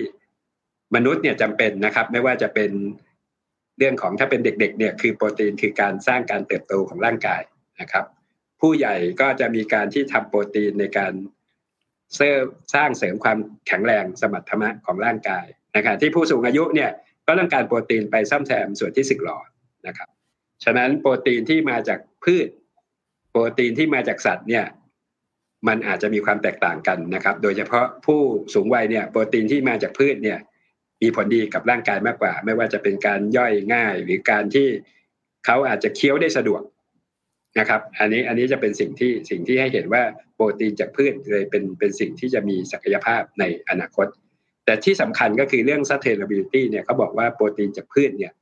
[0.94, 2.70] มนุษย์เนี่ยจำเป็นนะครับ ไม่ว่าจะเป็น
[3.78, 7.42] เรื่องของถ้าเป็นเด็กๆเนี่ยคือโปรตีนคือการสร้างการเติบโตของร่างกาย
[7.80, 8.04] นะครับ
[8.60, 11.12] ผู้ใหญ่ก็จะมีการที่ทำโปรตีนในการ
[12.14, 12.44] เสริม
[12.74, 15.46] สร้างเสริมความแข็งแรงสมรรถนะของร่างกาย
[15.76, 16.90] นะครับที่ผู้สูงอายุเนี่ย
[17.26, 19.38] ก็ต้องการโปรตีนไปซ่อมแซมส่วนที่สึกหรอ
[19.86, 20.08] นะครับ
[20.64, 22.48] ฉะนั้นโปรตีนที่มาจากพืช
[23.30, 24.64] โปรตีนที่มาจากสัตว์เนี่ย
[25.68, 28.20] มันอาจจะมีความแตกต่างกันนะครับ โดยเฉพาะผู้
[28.54, 30.38] สูงวัยเนี่ยโปรตีนที่มาจากพืชเนี่ย
[31.02, 34.68] มีผลดีกับร่างกายมากกว่า ไม่ว่าจะเป็นการย่อยง่าย หรือการที่
[35.46, 36.62] เขาอาจจะเคี้ยวได้สะดวก
[37.58, 40.02] นะครับอันนี้อันนี้จะเป็นสิ่งที่สิ่งที่ให้เห็นว่า
[40.34, 44.06] โปรตีนจากพืชเลยเป็นเป็นสิ่งที่จะมีศักยภาพในอนาคต
[44.64, 48.32] แต่ที่สำคัญก็คือเรื่อง sustainability เนี่ยเขาบอกว่าโปรตีนจากพืชเนี่ย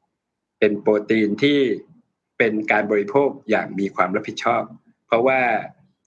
[0.58, 1.58] เป็นโปรตีนที่
[2.38, 4.62] เป็นการบริโภคอย่างมีความรับผิดชอบ
[5.06, 5.40] เพราะว่า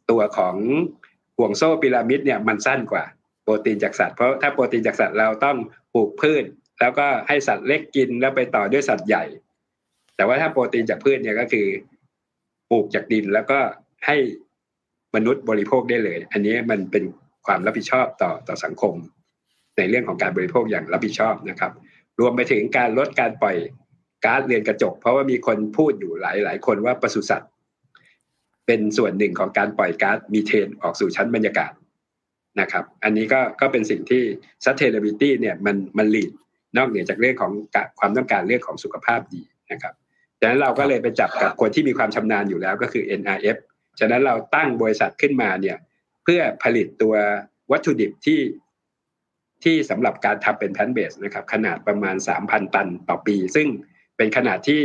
[0.10, 0.56] ตัวของ
[1.38, 3.04] ห่วงโซ่พีระมิดเนี่ยมันสั้นกว่า
[3.44, 5.58] โปรตีนจากสัตว์เพราะถ้าโปรตีนจากสัตว์เราต้อง
[5.94, 6.46] ปลูกพืช
[6.80, 9.24] แล้วก็ให้สัตว์เล็กกินแล้วไปต่อด้วยสัตว์ใหญ่
[10.16, 11.68] แต่ว่าถ้าโปรตีนจากพืชเนี่ยก็คือ
[12.72, 13.60] ปลูกจากดินแล้วก็
[14.08, 14.18] ให้
[15.16, 17.04] มนุษย์บริโภคได้เลย อันนี้มันเป็น
[17.46, 18.94] ความรับผิดชอบต่อต่อสังคม
[19.78, 21.72] ในเรื่องของการบริโภคอย่างรับผิดชอบนะครับ
[22.20, 23.58] รวมไปถึงการลดการปล่อย
[24.26, 27.52] ก๊าซเรือนกระจก เพราะว่ามีคนพูดอยู่หลายหลายคนว่าปศุสัตว์
[28.68, 31.72] เป็นส่วนหนึ่งของการปล่อยก๊าซมีเทนออกสู่ชั้นบรรยากาศ
[32.60, 34.24] นะครับ อันนี้ก็ก็เป็นสิ่งที่
[34.66, 36.32] sustainability เนี่ยมันมันหลีด
[36.78, 37.52] นอกเหนือจากเรื่องของ
[38.00, 39.42] ความต้องการเรื่องของสุขภาพดี
[39.72, 39.94] นะครับ
[40.42, 43.58] ดังนั้นเราก็เลยไปจับกับคนที่มีความชำนาญอยู่แล้วก็คือ NRF
[44.00, 45.78] ฉะนั้นเราตั้งบริษัทขึ้นมาเนี่ย
[46.24, 47.16] เพื่อผลิตตัว
[47.72, 48.40] วัตถุดิบที่
[49.64, 52.16] ที่สำหรับการทำเป็นแพนเบสนะครับ ขนาดประมาณ
[52.46, 53.68] 3,000ตันต่อปี ซึ่ง
[54.18, 54.82] เป็นขนาดที่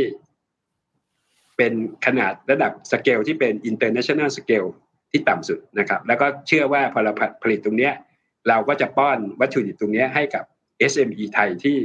[1.57, 1.73] เป็น
[2.05, 4.69] ขนาดระดับสเกลที่เป็น international scale
[5.11, 7.93] ที่ต่ำสุดนะครับ แล้วก็เชื่อว่าพอเราผลิตตรงเนี้ย
[8.49, 10.43] เราก็จะป้อนวัตถุดิบตรงเนี้ยให้กับ
[10.91, 11.77] SME ไทยที่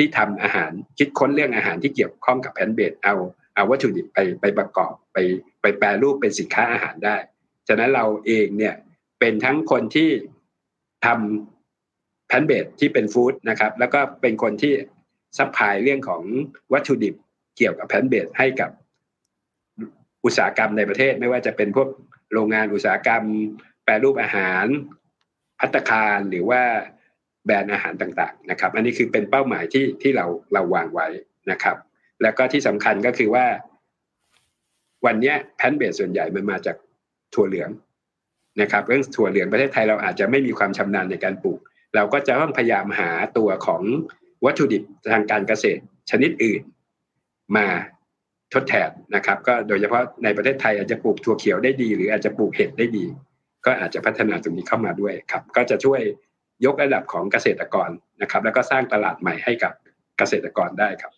[0.00, 3.14] ที่ทำอาหารคิดค้นเรื่องอาหารที่เกี่ยวข้องกับแพนเบสเอา
[3.54, 5.18] เอาวัตถุดิบไปไปประกอบไป
[5.60, 7.16] ไปแปรรูปเป็นสินค้าอาหารได้
[7.68, 8.74] ฉะนั้นเราเองเนี่ย
[9.20, 10.10] เป็นทั้งคนที่
[11.06, 14.72] ทำแพนเบสที่เป็นฟู้ดนะครับ แล้วก็เป็นคนที่
[15.38, 16.22] supply เรื่องของ
[16.72, 17.14] วัตถุดิบ
[17.56, 18.70] เกี่ยวกับ plant-based ให้กับ
[20.24, 21.88] อุตสาหกรรมในประเทศ ไม่ว่าจะเป็นพวก
[22.32, 23.22] โรงงานอุตสาหกรรม
[23.84, 24.66] แปรรูปอาหาร
[25.60, 26.62] พัตตาคารหรือว่า
[27.50, 31.06] แบรนด์อาหารต่างๆนะครับอันนี้คือเป็นเป้าหมายที่ที่เราเราวางไว้
[31.50, 31.76] นะครับ
[32.22, 33.46] แล้วก็ที่สำคัญก็คือว่า
[35.06, 36.76] วันนี้ plant-based ส่วนใหญ่มันมาจาก
[37.34, 37.70] ถั่วเหลือง
[38.60, 41.60] นะครับเรื่องถั่วเหลืองประเทศไทยเราอาจจะไม่มีความชำนาญในการปลูก
[41.94, 43.82] เราก็จะต้องพยายามหาตัวของ
[44.44, 44.82] วัตถุดิบ
[45.12, 46.62] ทางการเกษตรชนิดอื่น
[47.56, 47.66] มา
[48.54, 53.04] ทดแทนนะครับ ก็โดยเฉพาะในประเทศไทยอาจจะปลูกถั่วเขียวได้ดี หรืออาจจะปลูกเห็ดได้ดี
[53.66, 56.00] ก็อาจจะพัฒนาตรงนี้เข้ามาด้วยครับ ก็จะช่วย
[56.64, 57.90] ยกระดับของเกษตรกร
[58.22, 59.72] นะครับ แล้วก็สร้างตลาดใหม่ให้กับ
[60.18, 61.12] เกษตรกรได้ครับ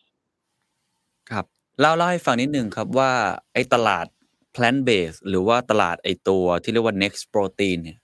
[1.30, 1.44] ครับ
[1.80, 3.10] เล่าเล่าให้ฟังนิดนึงครับว่า
[3.54, 4.06] ไอ้ตลาด
[4.54, 7.98] plant base หรือว่าตลาดไอ้ตัวที่เรียกว่า next protein เนี่ย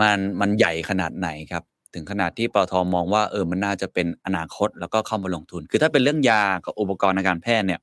[0.00, 1.64] มันมันใหญ่ขนาดไหนครับ
[1.94, 7.80] ถึงขนาดที่ปตทมองว่าเออมันน่าจะเป็นอนาคตแล้วก็เข้ามาลงทุน คือถ้าเป็นเรื่องยากับอุปกรณ์ในการแพทย์เนี่ย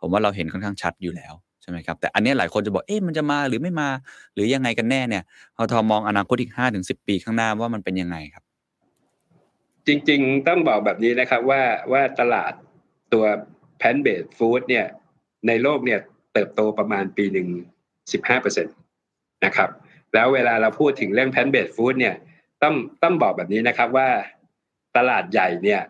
[0.00, 1.32] ผมว่าเราเห็นค่อนข้างชัดอยู่แล้ว
[1.68, 3.88] ช่ไหมครับแต่อันนี้หลายคนจะบอกเอ๊ะมันจะมาหรือไม่มา
[4.34, 5.22] หรือยังไงกันแน่เนี่ย
[5.56, 8.44] ปตทอมองอนาคตอีกห้าถึงสิบปีข้างหน้าว่ามันเป็นยังไงครับ
[9.86, 11.62] จริงๆต้องบอกแบบนี้นะครับว่า
[11.92, 12.52] ว่าตลาด
[13.12, 13.24] ตัว
[13.78, 14.86] แพนเบสฟู้ดเนี่ย
[15.46, 16.00] ในโลกเนี่ย
[16.32, 17.48] เติบโตประมาณปีหนึ่ง
[18.12, 18.70] สิบห้าเปอร์เซ็นต
[19.44, 19.70] นะครับ
[20.14, 22.14] แล้วเวลาเราพูดถึงเรื่องแพนเบสฟู้ดเนี่ย
[22.62, 24.08] ต้องต้องบอกแบบนี้นะครับว่า
[24.96, 25.80] ตลาดใหญ่เนี่ย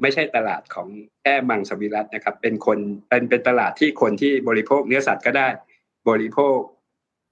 [0.00, 0.88] ไม่ใช่ตลาดของ
[1.22, 2.78] แค่มังสวิรัตนะครับ เป็นคน
[3.08, 5.48] เป็นเป็นตลาดที่คนที่บริโภคเนื้อสัตว์ก็ได้
[6.08, 6.56] บริโภค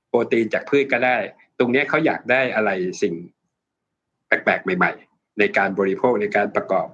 [0.09, 1.17] โปรตีนจากพืชก็ได้
[1.59, 2.71] ตรงนี้เขาอยากได้อะไร
[3.03, 3.15] สิ่ง
[4.27, 6.89] แปลกๆ ใหม่ ๆ ในการบริโภคในการประกอบ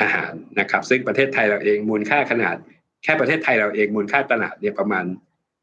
[0.00, 2.56] อาหารนะครับ ซึ่งประเทศไทยเราเองมูลค่าขนาด
[3.04, 5.04] แค่ประเทศไทยเราเองมูลค่าตลาดเนี่ยประมาณ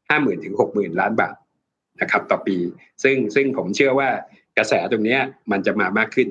[0.08, 1.36] ห้าหมื่นถึงหกหมื่นล้านบาท
[2.00, 2.56] นะครับ ต่อปี
[3.02, 4.10] ซึ่งซึ่งผมเชื่อว่า
[4.58, 5.18] กระแสตรงนี้
[5.50, 6.28] มันจะมามากขึ้น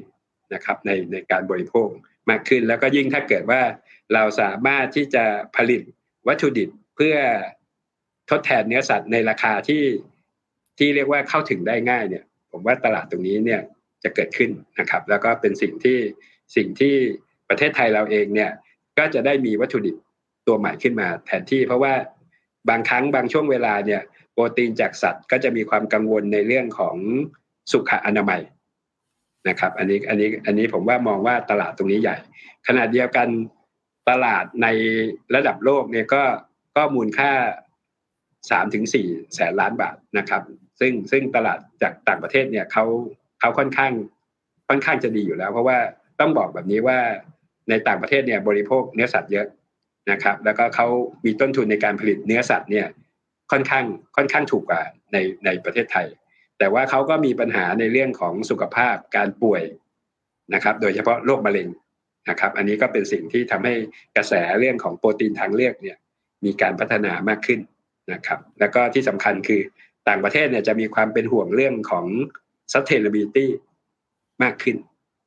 [0.54, 1.90] นะครับ ในในการบริโภค
[2.30, 3.62] มากขึ้น แล้วก็ยิ่งถ้าเกิดว่า
[4.14, 5.82] เราสามารถที่จะผลิต
[6.28, 7.16] วัตถุดิบเพื่อ
[8.30, 9.84] ทดแทนเนื้อสัตว์ในราคาที่
[10.78, 13.62] ที่เรียกว่าเข้าถึงได้ง่ายเนี่ย ผมว่าตลาดตรงนี้เนี่ย
[14.04, 14.50] จะเกิดขึ้น
[14.80, 15.98] นะครับ แล้วก็เป็นสิ่งที่
[16.56, 16.96] สิ่งที่
[17.50, 18.52] ประเทศไทยเราเองเนี่ย
[18.98, 19.96] ก็จะได้มีวัตถุดิบ
[20.48, 21.94] ตัวใหม่ขึ้นมา แทนที่เพราะว่า
[22.70, 24.02] บางครั้งบางช่วงเวลาเนี่ย
[24.34, 26.96] โปรตีนจากสัตว์ก็จะมีความกังวลในเรื่องของ
[27.72, 28.42] สุขอนามัย
[29.48, 32.18] นะครับอันนี้อันนี้อันนี้ผมว่ามองว่าตลาดตรงนี้ใหญ่
[32.68, 33.28] ขณะเดียวกัน
[34.10, 34.68] ตลาดใน
[35.36, 36.24] ระดับโลกเนี่ยก็
[36.76, 37.32] ก็มูลค่า
[38.52, 40.42] สามถึงสี่แสนล้านบาทนะครับ
[40.80, 42.86] ซึ่งซึ่งตลาดจากต่างประเทศเนี่ยเขา
[43.40, 43.94] เขาค่อนข้าง
[44.70, 45.78] ค่อนข้างจะดีอยู่แล้ว เพราะว่า
[46.20, 47.00] ต้องบอกแบบนี้ว่า
[47.70, 49.48] ในต่างประเทศเนี่ยบริโภคเนื้อสัตว์เยอะ
[50.12, 50.88] นะครับ แล้วก็เขา
[51.26, 52.88] มีต้นทุนในการผลิตเนื้อสัตว์เนี่ย
[53.52, 53.86] ค่อนข้าง
[54.16, 54.82] ค่อนข้างถูกกว่า
[55.14, 56.08] ในในประเทศไทย
[56.62, 59.64] แต่ว่าเขาก็มีปัญหาในเรื่องของสุขภาพการป่วย
[60.54, 61.68] นะครับ โดยเฉพาะโรคมะเร็ง
[62.30, 63.74] นะครับ อันนี้ก็เป็นสิ่งที่ทำให้
[64.16, 65.98] กระแสเรื่องของโปรตีนทางเลือกเนี่ย
[66.46, 67.60] มีการพัฒนามากขึ้น
[68.14, 69.62] นะครับ แล้วก็ที่สำคัญคือ
[70.08, 72.06] ต่างประเทศเนี่ยจะมีความเป็นห่วงเรื่องของ
[72.74, 73.46] sustainability
[74.44, 74.78] มากขึ้น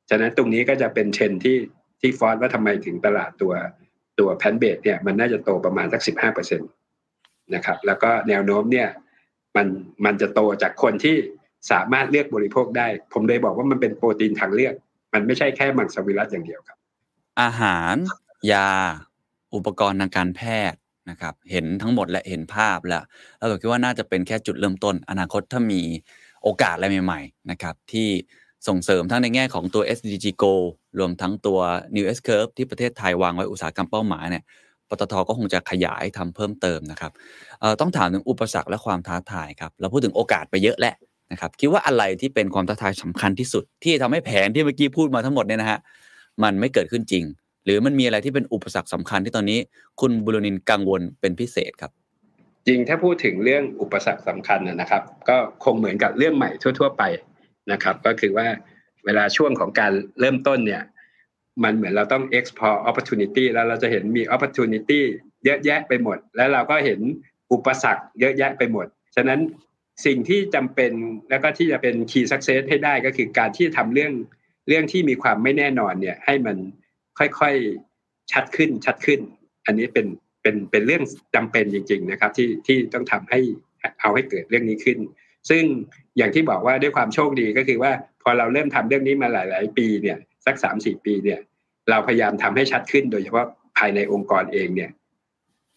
[0.09, 1.57] ฉะนั้นตรงนี้ก็จะเป็นเทรนที่
[2.01, 3.53] ที่ force ว่าทำไมถึงตลาดตัว
[4.19, 6.65] ตัว plant-based เนี่ยมันน่าจะโตประมาณสักสิบห้าเปอร์เซ็นต
[7.55, 8.89] นะครับ แล้วก็แนวโน้มเนี่ย
[9.55, 9.67] มัน
[10.05, 11.15] มันจะโตจากคนที่
[11.71, 14.73] สามารถเลือกบริโภคได้ ผมเลยบอกว่ามันเป็นโปรตีนทางเลือก
[15.13, 16.77] มันไม่ใช่แค่มังสวิรัติอย่างเดียวครับ
[17.41, 17.95] อาหาร
[18.51, 18.69] ยา
[19.55, 20.41] อุปกรณ์ทางการแพ
[20.71, 20.79] ทย์
[21.09, 23.03] นะครับ เห็นทั้งหมดและเห็นภาพแล้ว
[23.37, 25.81] แล้วผมคิดว่าน่าจะเป็นแค่จุดเริ่มต้น อนาคตถ้ามี
[26.43, 28.09] โอกาสอะไรใหม่ ๆ นะครับ ที่
[28.67, 30.53] ส่งเสริมทั้งในแง่ของตัว SDG Go
[30.99, 31.59] รวมทั้งตัว
[31.95, 34.43] New S Curve ที่ประเทศไทยวางไว้อุตสาหกรรมเป้าหมายเนี่ย
[34.89, 37.11] ปตทก็คงจะขยายทำเพิ่มเติมนะครับ
[37.81, 40.95] ต้องถามถึงอุปสรรคและความท้าทายครับเราพูดถึงโอกาสไปเยอะแล้ว
[41.31, 45.79] นะครับคิดว่าอะไรที่เป็นความท้าทายสำคัญที่สุด ที่ทำให้แผนที่เมื่อกี้พูดมาทั้งหมดเนี่ยนะฮะ
[46.43, 47.23] มันไม่เกิดขึ้นจริง
[47.65, 49.59] หรือมันมีอะไรที่เป็นอุปสรรคสำคัญที่ตอนนี้
[50.01, 51.91] คุณบุรนินทร์กังวลเป็นพิเศษครับ
[52.67, 57.03] จริงถ้าพูดถึงเรื่องอุปสรรคสำคัญนะนะครับ ก็คงเหมือนกับเรื่องใหม่ทั่ว ๆ ไป
[57.71, 58.47] นะครับ ก็คือว่า
[59.05, 60.83] เวลาช่วงของการเริ่มต้นเนี่ย
[61.63, 65.01] มันเหมือนเราต้อง explore opportunity แล้วเราจะเห็นมี opportunity
[65.45, 66.99] เยอะแยะไปหมด แล้วเราก็เห็น
[67.51, 69.39] อุปสรรคเยอะแยะไปหมด ฉะนั้น
[70.05, 70.91] สิ่งที่จำเป็น
[71.29, 74.13] แล้วก็ที่จะเป็น key success ให้ได้ก็คือการที่ทำเรื่อง
[74.67, 76.57] เรื่องที่มีความไม่แน่นอนเนี่ยให้มัน
[77.19, 79.19] ค่อยๆชัดขึ้นชัดขึ้น
[79.65, 80.07] อันนี้เป็น
[80.41, 81.03] เป็นเป็นเรื่อง
[81.35, 83.39] จำเป็นจริง ๆ นะครับ ที่ที่ต้องทำให้
[83.99, 84.97] เอาให้เกิดเรื่องนี้ขึ้น
[85.49, 85.63] ซึ่ง
[86.17, 87.91] อย่างที่บอกว่าด้วยความโชคดีก็คือว่า
[88.23, 91.39] พอเราเริ่มทำเรื่องนี้มาหลาย ๆ ปีเนี่ย สักสามสี่ปีเนี่ย
[91.89, 94.91] เราพยายามทำให้ชัดขึ้น โดยเฉพาะภายในองค์กรเองเนี่ย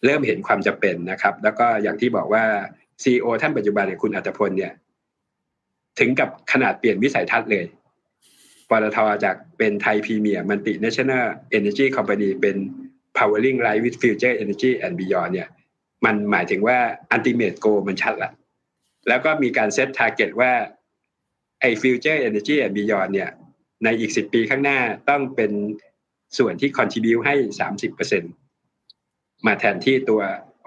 [0.05, 2.43] เริ่มเห็นความจำเป็นนะครับ แล้วก็อย่างที่บอกว่า
[3.03, 4.73] ซีอท่านปัจจุบันเนี่ยคุณอัตพลเนี่ย
[5.99, 7.65] ถึงกับขนาดเปลี่ยนวิสัยทัศน์เลย
[8.69, 11.25] ปตทจากเป็นไทยพรีเมียร์มันติ National
[11.57, 12.55] Energy Company เป็น
[13.17, 15.49] powering life with future energy and beyond เนี่ย
[16.05, 16.77] มันหมายถึงว่า
[17.15, 18.31] ultimate goal มันชัดละ
[19.07, 20.51] แล้วก็มีการเซต target ว่า
[21.61, 23.29] ไอ้ future energy and beyond เนี่ย
[23.83, 25.51] ในอีกสิบปีข้างหน้าต้องเป็น
[26.37, 28.23] ส่วนที่ contribute ให้สามสิบเปอร์เซ็น
[29.45, 30.21] มาแทนที่ตัว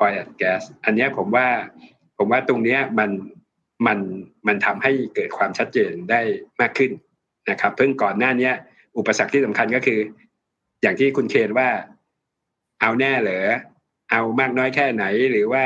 [0.05, 1.49] oil and gas อันนี้ผมว่า
[2.19, 3.11] ผมว่าตรงนี้มัน
[3.87, 3.99] มัน
[4.47, 6.21] มันทำให้เกิดความชัดเจนได้
[6.61, 6.93] มากขึ้น
[7.51, 8.51] นะครับเพิ่งก่อนหน้านี้
[8.99, 10.01] อุปสรรคที่สำคัญก็คือ
[10.83, 11.69] อย่างที่คุณเคนว่า
[12.81, 13.49] เอาแน่เหรอ
[14.11, 15.65] เอามากน้อยแค่ไหนหรือว่า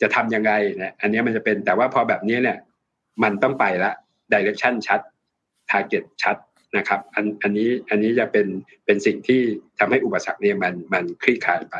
[0.00, 2.58] จะทำยังไงเนี่ยอันนี้มันจะเป็นแต่ว่าพอแบบนี้เนี่ย
[3.22, 3.92] มันต้องไปละ
[4.32, 5.00] ดิเรกชันชัด
[5.70, 6.36] ทาร์เก็ตชัด
[6.76, 8.46] นะครับอันอันนี้อันนี้จะเป็น
[8.84, 9.40] เป็นสิ่งที่
[9.78, 11.76] ทำให้อุปสรรคเนี่ยมันมันคลี่คลายไป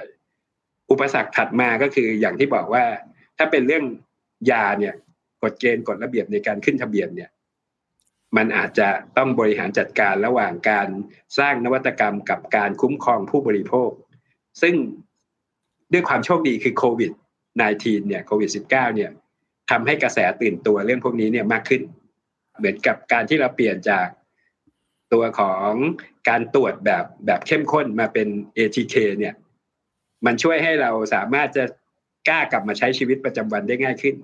[0.91, 2.85] อุปสรรคถัดมาก็คืออย่างที่บอกว่า
[3.39, 3.85] ถ้าเป็นเรื่อง
[4.51, 4.95] ยาเนี่ย
[5.43, 7.31] กฎเกณฑ์กฎระเบียบในการขึ้นทะเบียนเนี่ย
[8.37, 10.89] มันอาจจะต้องบริหารจัดการระหว่างการ
[11.39, 13.91] สร้างนวัตกรรมกับการคุ้มครองผู้บริโภค
[14.63, 14.75] ซึ่ง
[15.93, 17.13] ด้วยความโชคดีคือโควิด
[17.61, 19.11] -19 เนี่ยโควิด -19 เนี่ย
[19.71, 21.83] ทำให้กระแสตื่นตัวเรื่องพวกนี้เนี่ยมากขึ้น
[22.59, 24.07] เหมือนกับการที่เราเปลี่ยนจาก
[25.13, 25.71] ตัวของ
[26.29, 29.35] การตรวจแบบแบบเข้มข้นมาเป็น ATK เนี่ย
[30.27, 31.65] มันช่วยให้เราสามารถจะ
[32.29, 34.17] กล้ากลับมาใช้ชีวิตประจำวันได้ง่ายขึ้น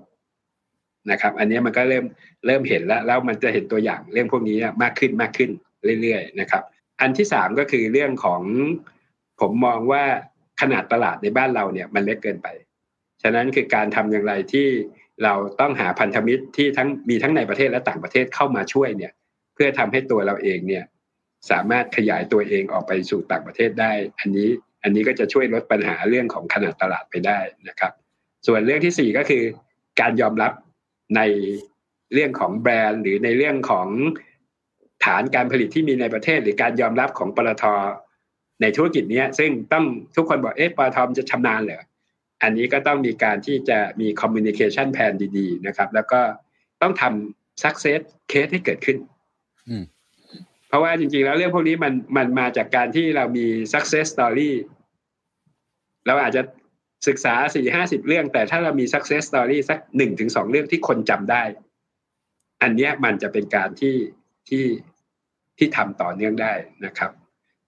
[1.11, 2.05] นะครับ อันนี้มันก็เริ่ม
[2.47, 5.51] เริ่มเห็นแล้วแล้วมันจะเห็นตัวอย่างเรื่องพวกนี้มากขึ้นมากขึ้น
[6.03, 6.63] เรื่อยๆนะครับ
[7.01, 8.43] อันที่สามก็คือเรื่องของ
[9.41, 10.05] ผมมองว่า
[10.61, 12.49] ขนาดตลาดในบ้านเราเนี่ยมันเล็กเกินไป
[13.23, 14.67] ฉะนั้นคือการทำอย่างไรที่
[15.25, 19.13] เราต้องหาพันธมิตรที่ทั้งมีทั้งในประเทศและต่างประเทศเข้ามาช่วยเนี่ย
[19.63, 20.85] พื่อทำให้ตัวเราเองเนี่ย
[21.51, 24.49] สามารถขยายตัวเองออกไปสู่ต่างประเทศได้ อันนี้
[24.83, 27.39] อันนี้ก็จะช่วยลดปัญหาเรื่องของขนาดตลาดไปได้
[27.69, 27.93] นะครับ
[28.47, 29.43] ส่วนเรื่องที่สี่ก็คือ
[30.01, 30.53] การยอมรับ
[31.17, 31.21] ใน
[32.15, 33.89] เรื่องของแบรนด์ หรือในเรื่องของ
[35.05, 37.65] ฐานการผลิตที่มีในประเทศ หรือการยอมรับของปตท
[38.63, 39.85] ในธุรกิจนี้ซึ่งต้อง
[40.17, 41.83] ทุกคนบอกเอ๊ะปตทจะชำนาญเหรอ
[42.43, 46.21] อันนี้ก็ต้องมีการที่จะมีคอมมิวนิเคชันแผนดีๆนะครับ แล้วก็
[46.83, 48.01] ต้องทำ success
[48.31, 48.97] case ให้เกิดขึ้น
[50.69, 54.51] เพราะว่าจริง ๆ แล้วเรื่องพวกนี้มันมันมาจากการที่เรามี success story
[56.07, 56.43] เราอาจจะ
[57.09, 61.43] ศึกษาสี่ห้าสิบเรื่อง แต่ถ้าเรามี success story สักหนึ่งถึงสองเรื่องที่คนจำได้
[62.63, 63.97] อันเนี้ยมันจะเป็นการที่
[64.49, 64.65] ที่
[65.59, 66.53] ที่ทำต่อเนื่องได้
[66.85, 67.11] นะครับ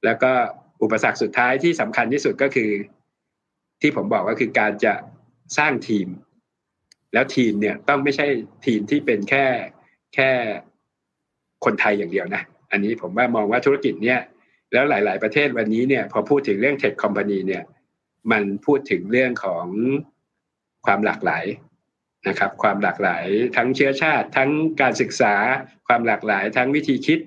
[0.05, 0.33] แล้วก็
[0.83, 2.71] อุปสรรคสุดท้ายที่สำคัญที่สุดก็คือ
[3.81, 4.95] ที่ผมบอกก็คือการจะ
[5.59, 6.09] สร้างทีม
[7.13, 8.27] แล้วทีมเนี่ยต้องไม่ใช่
[8.67, 9.47] ทีมที่เป็นแค่
[10.15, 10.31] แค่
[11.65, 14.21] คนไทยอย่างเดียวนะ อันนี้ผมว่ามองว่าธุรกิจเนี่ย
[14.73, 17.63] แล้วหลาย ๆ ประเทศวันนี้เนี่ยพอพูดถึงเรื่องเทคคอมพานีเนี่ย
[18.33, 19.67] มันพูดถึงเรื่องของ
[20.87, 21.45] ความหลากหลาย
[22.29, 23.25] นะครับ ความหลากหลาย
[23.57, 24.51] ทั้งเชื้อชาติ ทั้ง
[24.81, 25.35] การศึกษา
[25.89, 27.21] ความหลากหลาย ทั้งวิธีคิด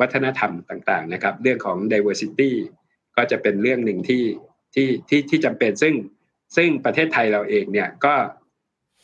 [0.00, 2.50] วัฒนธรรมต่าง ๆ นะครับ เรื่องของ diversity
[3.16, 4.24] ก็จะเป็นเรื่องหนึ่งที่
[4.74, 5.94] ที่ที่ที่จำเป็นซึ่ง
[6.56, 8.14] ซึ่งประเทศไทยเราเองเนี่ยก็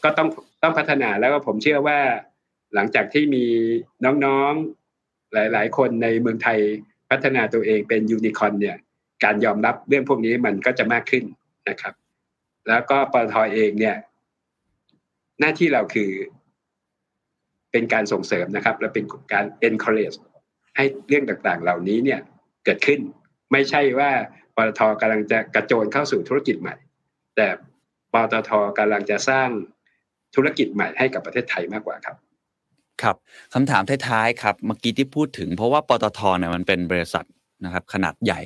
[0.05, 0.29] ก็ต้อง
[0.63, 1.99] ต้องพัฒนาแล้วก็ผมเชื่อว่า
[2.75, 3.45] หลังจากที่มี
[4.25, 6.59] น้องๆหลาย ๆ คนในเมืองไทย
[7.11, 8.77] พัฒนาตัวเองเป็นยูนิคอนเนี่ย
[9.25, 11.25] การยอมรับเรื่องพวกนี้มันก็จะมากขึ้น
[11.69, 11.95] นะครับ
[12.69, 13.97] แล้วก็ปตทเองเนี่ย
[15.41, 16.11] หน้าที่เราคือ
[17.73, 20.17] เป็นการส่งเสริมนะครับ และเป็นการ encourage
[20.77, 22.21] ให้เรื่องต่างๆ เหล่านี้เนี่ย
[22.65, 23.01] เกิดขึ้น
[23.53, 24.11] ไม่ใช่ว่า
[24.57, 26.75] ปตทกำลังจะกระโจนเข้าสู่ธุรกิจใหม่
[27.37, 27.49] แต่
[28.13, 29.49] ปตทกำลังจะสร้าง
[30.35, 32.17] ธุรกิจใหม่ให้กับประเทศไทยมากกว่าครับ
[33.03, 33.17] ครับ
[33.55, 37.27] คำถามท้ายๆครับเมื่อกี้ที่พูดถึง เพราะว่าปตทเนี่ยมันเป็นบริษัท
[37.65, 38.41] นะครับขนาดใหญ่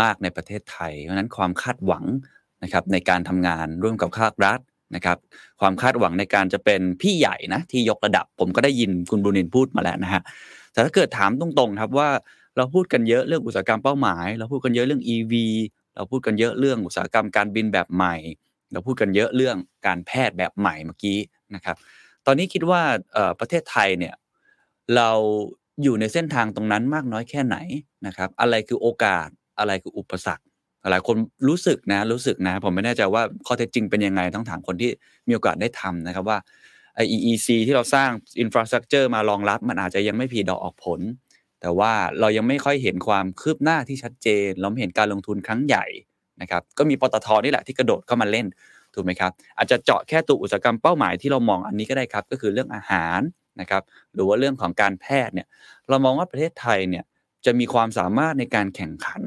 [0.00, 2.04] มากในประเทศไทย เพราะนั้นความคาดหวัง
[2.62, 4.58] นะครับในการทำงานร่วมกับภาครัฐ
[4.94, 5.18] นะครับ
[5.60, 10.22] ความคาดหวังในการจะเป็นพี่ใหญ่นะที่ยกระดับ ผมก็ได้ยินคุณบุรินพูดมาแล้วนะฮะ
[10.72, 12.08] แต่ถ้าเกิดถามตรงๆครับว่า
[12.56, 15.32] เราพูดกันเยอะเรื่องอุตสาหกรรมเป้าหมาย เราพูดกันเยอะเรื่อง EV
[15.94, 18.14] เราพูดกันเยอะเรื่องอุตสาหกรรมการบินแบบใหม่
[18.72, 19.56] เราพูดกันเยอะเรื่อง
[19.86, 21.18] การแพทย์แบบใหม่เมื่อกี้
[21.54, 21.76] นะครับ
[22.26, 22.82] ตอนนี้คิดว่า
[23.40, 24.14] ประเทศไทยเนี่ย
[24.96, 25.10] เรา
[25.82, 27.56] อยู่ในเส้นทางตรงนั้นมากน้อยแค่ไหน
[28.06, 30.44] นะครับ อะไรคือโอกาสอะไรคืออุปสรรค
[30.90, 31.16] หลายคน
[31.48, 34.90] รู้สึกนะรู้สึกนะ ผมไม่แน่ใจว่าข้อเท็จจริงเป็นยังไงต้องถามคนที่
[35.28, 36.38] มีโอกาสได้ทำนะครับว่า
[36.94, 38.10] ไอ EEC ที่เราสร้าง
[38.40, 41.00] อินฟราสตรักเจอร์มารองรับ มันอาจจะยังไม่ผีดอกออกผล
[41.60, 45.84] แต่ว่าเรายังไม่ค่อยเห็นความคืบหน้าที่ชัดเจน เราไม่เห็นการลงทุนครั้งใหญ่
[46.40, 48.46] นะครับก็มีปตทนี่แหละที่กระโดดเข้ามาเล่น
[48.94, 53.20] ถูกไหมครับอาจจะเจาะแค่ตัวอุตสาหกรรมเป้าหมายที่เรามองอันนี้ก็ได้ครับ ก็คือเรื่องอาหาร
[53.60, 53.82] นะครับ
[54.14, 55.46] หรือว่าเรื่องของการแพทย์เนี่ย
[55.88, 57.04] เรามองว่าประเทศไทยเนี่ย
[57.44, 59.22] จะมีความสามารถในการแข่งขัน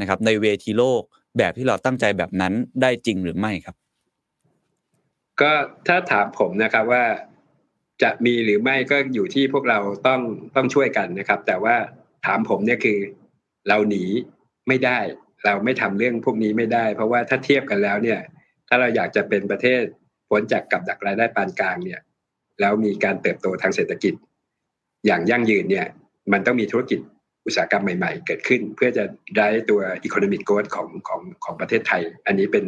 [0.00, 1.02] นะครับในเวทีโลก
[1.38, 3.76] แบบที่เราตั้งใจแบบนั้นได้จริงหรือไม่ครับ
[5.40, 5.52] ก็
[5.86, 7.04] ถ้าถามผมนะครับว่า
[8.02, 10.20] จะมีหรือไม่ก็อยู่ที่พวกเราต้อง
[10.56, 11.76] ต้องช่วยกันนะครับ แต่ว่า
[12.26, 12.98] ถามผมเนี่ยคือ
[13.68, 14.04] เราหนี
[14.68, 14.98] ไม่ได้
[15.44, 18.20] เราไม่ทำเรื่องพวกนี้ไม่ได้ เพราะว่าถ้าเทียบกันแล้วเนี่ย
[18.74, 19.82] ถ้าเราอยากจะเป็นประเทศ
[20.28, 22.00] พ้นจากกับดักรายได้ปานกลางเนี่ย
[22.60, 24.14] แล้วมีการเติบโตทางเศรษฐกิจ
[25.06, 25.86] อย่างยั่งยืนเนี่ย
[26.32, 27.00] มันต้องมีธุรกิจ
[27.46, 29.04] อุตสาหกรรมใหม่ ๆ เกิดขึ้น เพื่อจะ
[29.36, 32.64] ได้ตัว economic growth ของของของประเทศไทย อันนี้เป็น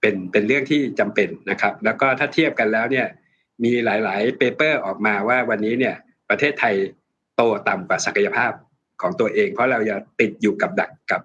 [0.00, 3.06] เป็นเป็นเรื่องที่จำเป็นนะครับ แล้วก็ถ้าเทียบกันแล้วเนี่ย
[3.64, 5.94] มีหลายๆ paper ออกมาว่าวันนี้เนี่ย
[6.30, 6.74] ประเทศไทย
[7.36, 8.52] โตต่ำกว่าศักยภาพ
[9.02, 11.22] ของตัวเอง เพราะเราจะติดอยู่กับดักกับ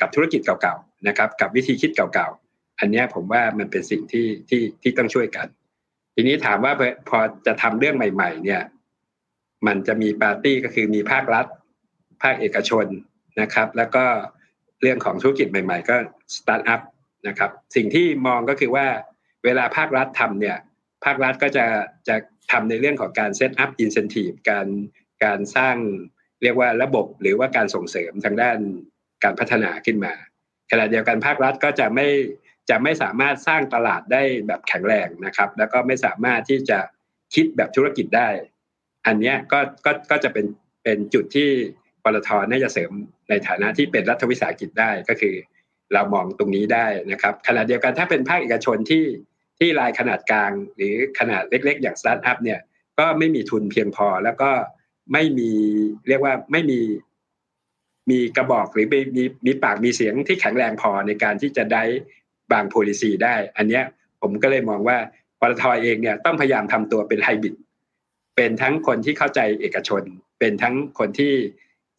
[0.00, 2.47] กับธุรกิจเก่าๆนะครับ กับวิธีคิดเก่าๆ
[2.79, 5.47] อันเนี้ยผมว่ามันเป็นสิ่งที่ที่ที่ต้องช่วยกัน
[6.15, 6.73] ทีนี้ถามว่า
[7.09, 8.61] พอจะทำเรื่องใหม่ ๆ เนี่ย
[9.67, 11.45] มันจะมีปาร์ตี้ก็คือมีภาครัฐ
[12.23, 12.85] ภาคเอกชน
[13.41, 14.05] นะครับ แล้วก็
[14.81, 15.95] เรื่องของธุรกิจใหม่ ๆ ก็
[16.35, 16.81] สตาร์ทอัพ
[17.27, 18.87] นะครับ สิ่งที่มองก็คือว่า
[19.43, 20.57] เวลาภาครัฐทำเนี่ย
[21.05, 21.65] ภาครัฐก็จะ
[22.07, 22.15] จะ
[22.51, 24.67] ทำในเรื่องของการเซตอัพอินเซนティブการ
[25.23, 25.75] การสร้าง
[26.43, 28.57] เรียกว่าระบบหรือว่าการส่งเสริมทางด้าน
[29.23, 30.13] การพัฒนาขึ้นมา
[30.71, 32.07] ขณะเดียวกันภาครัฐก็จะไม่
[32.68, 36.78] จะไม่สามารถสร้างตลาดได้แบบแข็งแรงนะครับ แล้วก็ไม่สามารถที่จะ
[37.34, 38.28] คิดแบบธุรกิจได้
[39.06, 40.46] อันนี้ก็ก็ก็จะเป็น
[40.82, 41.50] เป็นจุดที่
[42.04, 42.92] ปตทน่าจะเสริม
[43.28, 45.34] ในฐานะที่เป็นรัฐวิสาหกิจได้ก็คือ
[45.92, 49.04] เรามองตรงนี้ได้นะครับขณะเดียวกันถ้าเป็นภาคเอกชนที่
[49.58, 52.60] ที่รายขนาดกลาง หรือขนาดเล็ก ๆ อย่างสตาร์ทอัพเนี่ย
[52.98, 54.50] ก็ไม่มีทุนเพียงพอแล้วก็
[55.12, 55.50] ไม่มี
[56.08, 56.80] เรียกว่าไม่มี
[58.10, 61.82] มีกระบอกหรือมีมีมีปากมีเสียงที่แข็งแรงพอในการที่จะได้
[62.52, 63.84] บาง policy ได้ อันเนี้ย
[64.20, 64.98] ผมก็เลยมองว่า
[65.40, 67.54] ปตทเองเนี่ยต้องพยายามทำตัวเป็นไฮบริด
[68.36, 70.02] เป็นทั้งคนที่เข้าใจเอกชน
[70.38, 71.32] เป็นทั้งคนที่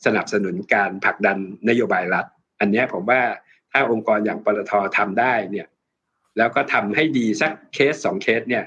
[0.05, 1.37] สนับสนุนการผลักดัน
[1.69, 2.25] นโยบายรัฐ
[2.59, 3.21] อันนี้ผมว่า
[3.71, 5.67] ถ้าองค์กรอย่างปตททำได้เนี่ย
[6.37, 8.63] แล้วก็ทำให้ดีสักเคสสองเคสเนี่ย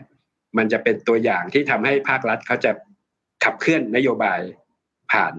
[0.57, 2.72] มันจะเป็นตัวอย่างที่ทำให้ภาครัฐเขาจะ
[3.45, 4.41] ขับเคลื่อนนโยบาย
[5.12, 5.35] ผ่าน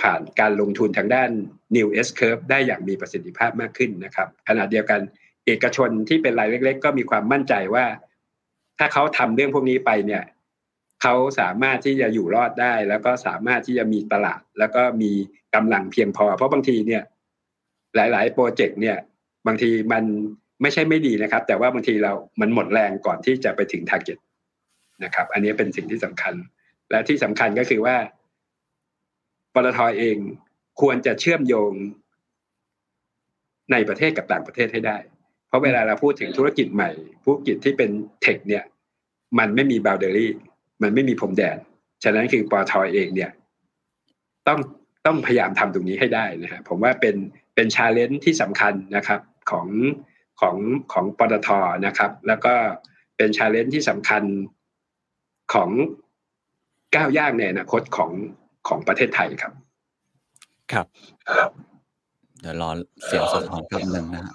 [0.00, 1.30] ผ่านการลงทุนทางด้าน
[1.76, 5.00] New S Curve ได้อย่างมีประสิทธิภาพมากขึ้นนะครับขณะเดียวกัน
[5.46, 7.84] เอกชนที่เป็นรายเล็ก ๆ ก็มีความมั่นใจว่า
[8.78, 10.22] ถ้าเขาทำเรื่องพวกนี้ไปเนี่ย
[11.02, 15.12] เขาสามารถที่จะอยู่รอดได้ แล้วก็สามารถที่จะมีตลาด แล้วก็มี
[15.54, 17.02] กำลังเพียงพอ เพราะบางทีเนี่ย
[17.94, 18.96] หลาย ๆ โปรเจกต์เนี่ย
[19.46, 20.04] บางทีมัน
[20.62, 24.18] ไม่ใช่ไม่ดีนะครับ แต่ว่าบางทีเรา มันหมดแรงก่อนที่จะไปถึง target
[25.04, 26.34] นะครับ อันนี้เป็นสิ่งที่สำคัญ
[26.90, 27.96] และที่สำคัญก็คือว่า
[29.54, 30.16] ปตทเอง
[30.80, 31.72] ควรจะเชื่อมโยง
[33.72, 34.96] ในประเทศกับต่างประเทศให้ได้
[35.56, 36.90] เพราะเวลาเราพูดถึงธุรกิจใหม่
[37.24, 37.90] ธุรกิจที่เป็น
[38.22, 38.64] tech เนี่ย
[39.38, 40.32] มันไม่มี boundary
[40.82, 41.56] มันไม่มีพรมแดน
[42.04, 43.30] ฉะนั้นคือปตทเองเนี่ย
[44.48, 44.58] ต้อง
[45.06, 47.16] ต้องพยายามทำตรงนี้ให้ได้นะฮะผมว่าเป็น
[47.54, 49.66] เป็น challenge ที่สำคัญนะครับของ
[50.40, 50.56] ของ
[50.92, 51.48] ของปตท
[51.86, 52.54] นะครับ แล้วก็
[53.16, 54.22] เป็น challenge ที่สำคัญ
[55.54, 55.70] ของ
[56.94, 58.10] ก้าวย่างในอนาคตของ
[58.68, 59.52] ของประเทศไทยครับ
[60.72, 60.86] ครับ
[62.40, 62.70] เดี๋ยวรอ
[63.04, 64.34] เสียงสะท้อนแป๊บนึงนะฮะ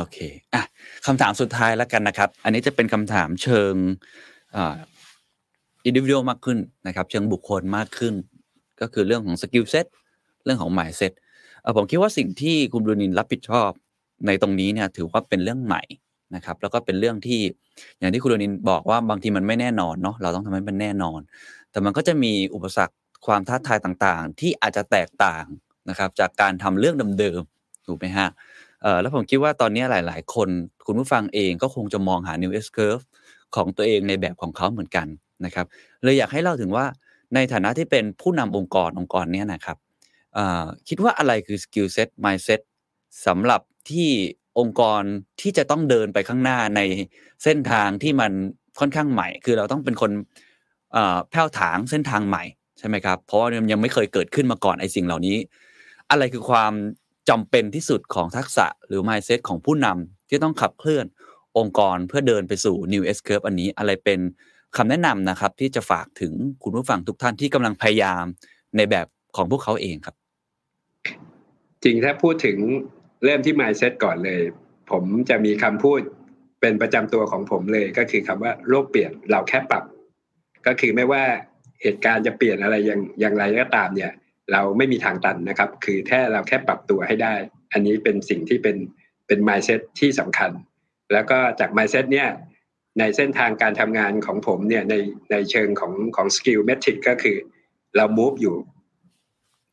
[0.00, 0.18] โอเค
[0.54, 0.62] อะ
[1.06, 3.74] คำถามสุดท้ายแล้วกันนะครับ อันนี้จะเป็นคำถามเชิง
[5.84, 8.14] individual มากขึ้นนะครับ เชิงบุคคลมากขึ้น
[8.80, 9.86] ก็คือเรื่องของ skill set
[10.44, 11.12] เรื่องของ mindset
[11.62, 13.70] เออผมคิดว่าสิ่งที่คุณบุรณินรับผิดชอบ
[14.26, 15.82] ในตรงนี้เนี่ยถือว่าเป็นเรื่องใหม่
[16.34, 17.40] นะครับ แล้วก็เป็นเรื่องที่
[17.98, 21.20] อย่างที่คุณบุรณินบอกว่าบางทีมันไม่แน่นอนเนาะเราต้องทำให้มันแน่นอน
[21.70, 22.94] แต่มันก็จะมีอุปสรรค
[23.26, 25.44] ความท้าทายต่างๆ ที่อาจจะแตกต่าง
[25.88, 28.28] นะครับ จากการทำเรื่องเดิมๆถูกไหมฮะ
[29.00, 30.48] แล้วผมคิดว่าตอนนี้หลาย ๆ คน
[30.86, 33.04] คุณผู้ฟังเองก็คงจะมองหา New S Curve
[33.54, 35.06] ของตัวเองในแบบของเขาเหมือนกัน
[35.44, 35.66] นะครับ
[36.02, 36.84] เลยอยากให้เล่าถึงว่า
[37.34, 39.76] ในฐานะที่เป็นผู้นำองค์กรองค์กรเนี้ยนะครับ
[40.88, 42.60] คิดว่าอะไรคือ skill set mindset
[43.26, 43.60] สำหรับ
[43.90, 44.08] ที่
[44.58, 45.02] องค์กร
[45.40, 46.80] ที่จะต้องเดินไปข้างหน้าใน
[47.44, 48.32] เส้นทางที่มัน
[48.80, 50.10] ค่อนข้างใหม่ คือเราต้องเป็นคน
[51.30, 52.44] แผ้วถางเส้นทางใหม่
[52.78, 55.36] ใช่ไหมครับ เพราะว่ายังไม่เคยเกิดขึ้นมาก่อนไอ้สิ่งเหล่านี้
[56.10, 56.72] อะไรคือความ
[57.30, 61.06] จำเป็นที่สุดของทักษะหรือ mindset ของผู้นำที่ต้องขับเคลื่อน
[61.58, 64.20] องค์กรเพื่อเดินไปสู่ new S curve อันนี้อะไรเป็น
[64.76, 68.24] คำแนะนำนะครับที่จะฝากถึงคุณผู้ฟังทุกท่านที่กำลังพยายาม
[68.76, 69.06] ในแบบ
[69.36, 70.16] ของพวกเขาเองครับ
[71.84, 72.58] จริงถ้าพูดถึง
[73.24, 74.40] เริ่มที่ mindset ก่อนเลย
[74.90, 76.00] ผมจะมีคำพูด
[76.60, 79.84] เป็นประจำตัวของผมเลยก็คือคำว่าโลกเปลี่ยนเราแค่ปรับ
[80.66, 81.22] ก็คือไม่ว่า
[81.82, 84.12] เหตุการณ์จะเปลี่ยนอะไรอย่างอย่างไรก็ตามเนี่ย
[84.52, 87.34] เราไม่มีทางตันนะครับ คือแค่เราแค่ปรับตัวให้ได้
[87.72, 88.76] อันนี้เป็นสิ่งที่เป็น
[89.26, 90.50] เป็น mindset ที่สำคัญ
[91.12, 92.28] แล้วก็จาก mindset เนี่ย
[92.98, 94.94] ในเส้นทางการทำงานของผมเนี่ยใน
[95.32, 97.36] ในเชิงของของ skill metric ก็คือ
[97.96, 98.56] เรา move อยู่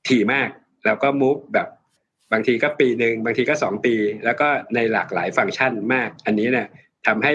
[0.08, 0.50] ถี่มาก
[0.86, 1.68] แล้วก็ move แบบ
[2.32, 6.68] บางทีก็ปีหนึ่งบางทีก็สองปี แล้วก็ในหลากหลายฟังก์ชันมาก อันนี้เนี่ย
[7.08, 7.34] ทำให้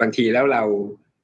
[0.00, 0.62] บางทีแล้วเรา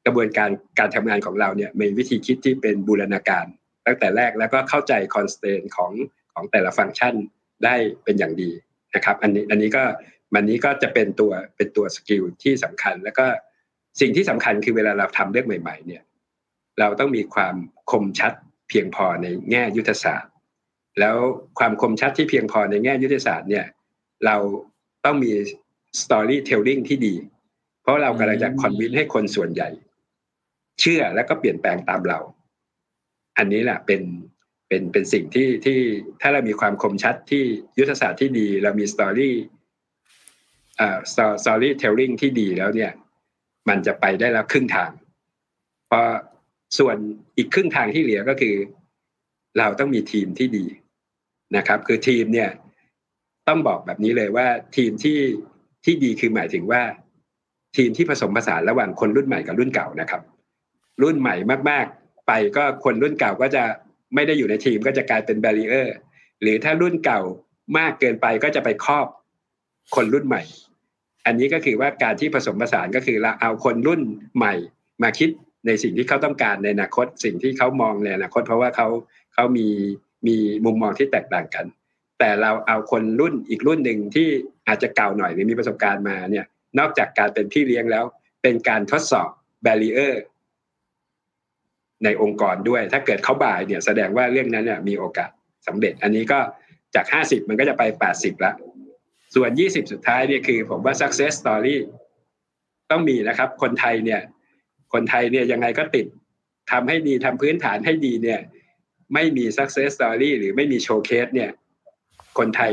[0.07, 3.47] กระบวนการการทำงานของเราเนี่ยมีวิธีคิดที่เป็นบูรณาการ
[3.89, 5.93] ตั้งแต่แรกแล้วก็เข้าใจ constraint ของ
[6.33, 7.15] ของแต่ละฟังก์ชัน
[7.65, 7.75] ได้
[8.05, 8.51] เป็นอย่างดี
[8.95, 9.85] นะครับ อันนี้อันนี้ก็
[10.35, 13.27] มันนี้ก็จะเป็นตัวเป็นตัว skill ที่สำคัญ แล้วก็
[14.01, 16.03] สิ่งที่สำคัญคือเวลาเราทำเรื่องใหม่ ๆ เนี่ย
[16.81, 17.55] เราต้องมีความ
[17.91, 18.33] คมชัด
[18.69, 20.33] เพียงพอในแง่ยุทธศาสตร์
[21.01, 21.17] แล้ว
[21.59, 23.67] ความคมชัดที่เพียงพอในแง่ยุทธศาสตร์เนี่ย
[24.27, 24.37] เรา
[25.05, 25.33] ต้องมี
[26.01, 27.15] storytelling ที่ดี
[27.83, 29.69] เพราะเรากำลังจะ convince ให้คนส่วนใหญ่
[30.81, 32.19] เชื่อแล้วก็เปลี่ยนแปลงตามเรา
[33.39, 34.03] อันนี้แหละเป็น
[34.69, 35.79] เป็นเป็นสิ่งที่ที่
[36.21, 37.45] ถ้าเรามีความคมชัดที่
[37.79, 39.35] ยุทธศาสตร์ที่ดี เรามี story
[40.81, 40.99] อ่า
[41.43, 42.93] storytelling ที่ดีแล้วเนี่ย
[43.69, 44.91] มันจะไปได้แล้วครึ่งทาง
[45.91, 46.01] พอ
[46.79, 46.97] ส่วน
[47.37, 48.55] อีกครึ่งทางที่เหลือก็คือ
[49.59, 50.67] เราต้องมีทีมที่ดี
[51.57, 52.51] นะครับ คือทีมเนี่ย
[53.49, 55.19] ต้องบอกแบบนี้เลยว่าทีมที่
[55.85, 56.83] ที่ดีคือหมายถึงว่า
[57.77, 60.23] ทีมที่ผสมผสานระหว่างคนรุ่นใหม่กับรุ่นเก่านะครับ
[61.03, 61.35] รุ่นใหม่
[61.71, 61.87] มาก
[62.29, 63.63] ไปก็คนรุ่นเก่าก็จะ
[64.15, 65.97] ไม่ได้อยู่ในทีมก็จะกลายเป็นแบรีเออร์
[66.43, 67.21] หรือถ้ารุ่นเก่า
[67.79, 69.07] มากเกินไปก็จะไปครอบ
[69.95, 70.43] คนรุ่นใหม่
[71.27, 74.01] อันนี้ก็คือว่าการที่ผสมผสานก็คือเราเอาคนรุ่น
[74.37, 74.55] ใหม่
[75.03, 75.31] มาคิด
[75.67, 78.89] ในสิ่งที่เขาต้องการในอนาคต สิ่งที่เขามองในอนาคต เพราะว่าเขา
[79.35, 79.69] เขามี
[80.27, 81.67] มีมุมมองที่แตกต่างกัน
[82.19, 84.29] แต่เราเอาคนรุ่นอีกรุ่นหนึ่งที่
[84.69, 86.47] อาจจะเก่าหน่อยหรือมีประสบการณ์มาเนี่ย
[86.79, 88.05] นอกจากการเป็นพี่เลี้ยงแล้ว
[88.43, 89.31] เป็นการทดสอบ
[89.63, 90.23] แบรีเออร์
[92.05, 95.31] ในองค์กรด้วย ถ้าเกิดเขาบ่ายเนี่ยแสดงว่าเรื่องนั้นเนี่ยมีโอกาส
[95.67, 96.39] สำเร็จ อันนี้ก็
[96.95, 98.53] จากห้าสิบมันก็จะไปแปดสิบละ
[99.35, 101.77] ส่วนยี่สิบสุดท้ายเนี่ยคือผมว่า success story
[102.91, 104.21] ต้องมีนะครับ คนไทยเนี่ย
[104.93, 106.07] คนไทยเนี่ยยังไงก็ติด
[106.71, 108.41] ทำให้ดีทำพื้นฐานให้ดีเนี่ย
[109.15, 111.51] ไม่มี success story หรือไม่มีโชว์เคสเนี่ย
[112.39, 112.73] คนไทย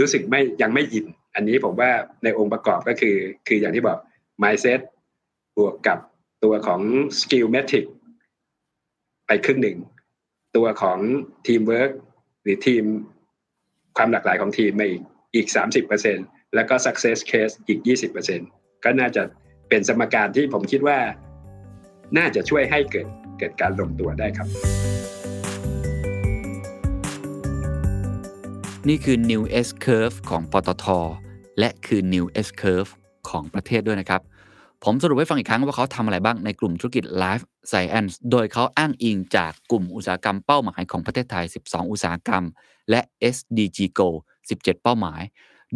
[0.00, 1.90] รู้สึกไม่ยังไม่อิน อันนี้ผมว่า
[2.24, 3.16] ในองค์ประกอบก็คือ
[3.48, 3.98] คืออย่างที่บอก
[4.42, 4.80] mindset
[5.56, 5.98] บวกกับ
[6.44, 6.80] ตัวของ
[7.20, 7.86] skill metric
[9.32, 9.78] ไปครึ่งหนึ่ง
[10.56, 10.98] ตัวของ
[11.46, 11.92] teamwork
[12.42, 12.84] หรือทีม
[13.96, 15.02] ความหลากหลายของทีมมาอีก
[15.34, 16.18] อีกสามสิบเปอร์เซ็น
[16.54, 18.40] แล้วก็ success case อีกยี่สิบเปอร์เซ็น
[18.84, 19.22] ก็น่าจะ
[19.68, 20.98] เป็นสมการที่ผมคิดว่า
[22.18, 23.06] น่าจะช่วยให้เกิด
[23.38, 24.48] เกิดการลงตัวได้ครับ
[28.88, 30.86] นี่คือ New S Curve ของปตท
[31.58, 32.90] และคือ New S Curve
[33.28, 34.20] ของประเทศด้วยนะครับ
[34.84, 42.44] ผมสรุปให้ฟังอีกครั้งว่าเขาทำอะไรบ้างในกลุ่มธุรกิจ Life Science โดยเขาอ้างอิงจากกลุ่มอุตสาหกรรมเป้าหมายของประเทศไทย 12 อุตสาหกรรม
[42.90, 43.00] และ
[43.34, 44.16] SDG Goal
[44.48, 45.22] 17 เป้าหมาย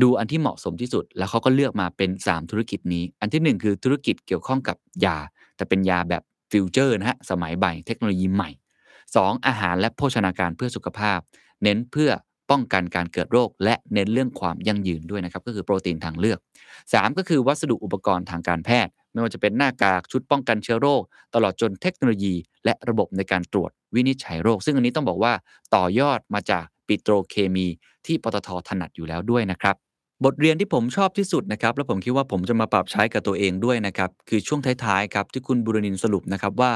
[0.02, 5.18] ดูอันที่เหมาะสมที่สุด แล้วเขาก็เลือกมาเป็น 3 ธุรกิจนี้ อันที่ 1 คือธุรกิจเกี่ยวข้องกับยา
[5.56, 8.50] แต่เป็นยาแบบฟิวเจอร์นะฮะสมัยใหม่เทคโนโลยีใหม่
[8.98, 9.46] 2.
[9.46, 11.18] อาหารและโภชนาการเพื่อสุขภาพ
[11.62, 12.10] เน้นเพื่อ
[12.54, 16.38] ป้องกันการเกิดโรค และเน้นเรื่องความยั่งยืนด้วยนะครับก็คือโปรตีนทางเลือก
[16.82, 21.02] 3 ก็คือวัสดุอุปกรณ์ทางการแพทย์ ไม่ว่าจะเป็นหน้ากากชุดป้องกันเชื้อโรค
[21.34, 22.34] ตลอดจนเทคโนโลยี
[22.64, 25.32] และระบบในการตรวจวินิจฉัยโรค ซึ่งอันนี้ต้องบอกว่า
[25.74, 27.66] ต่อยอดมาจากปิโตรเคมี
[28.06, 29.76] ที่ปตทถนัดอยู่แล้วด้วยนะครับ
[30.24, 36.72] บทเรียนที่ผมชอบที่สุดนะครับและผมคิดว่าผมจะมาปรับใช้กับตัวเองด้วยนะครับคือช่วงท้ายๆครับที่คุณบุรณินทร์สรุปนะครับว่า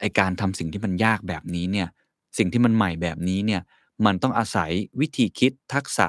[0.00, 1.88] ไอการทำสิ่งที่มันยากแบบนี้เนี่ย
[2.38, 3.60] สิ่งที่มันใหม่แบบนี้เนี่ย
[4.06, 6.06] มันต้องอาศัยวิธีคิดทักษะ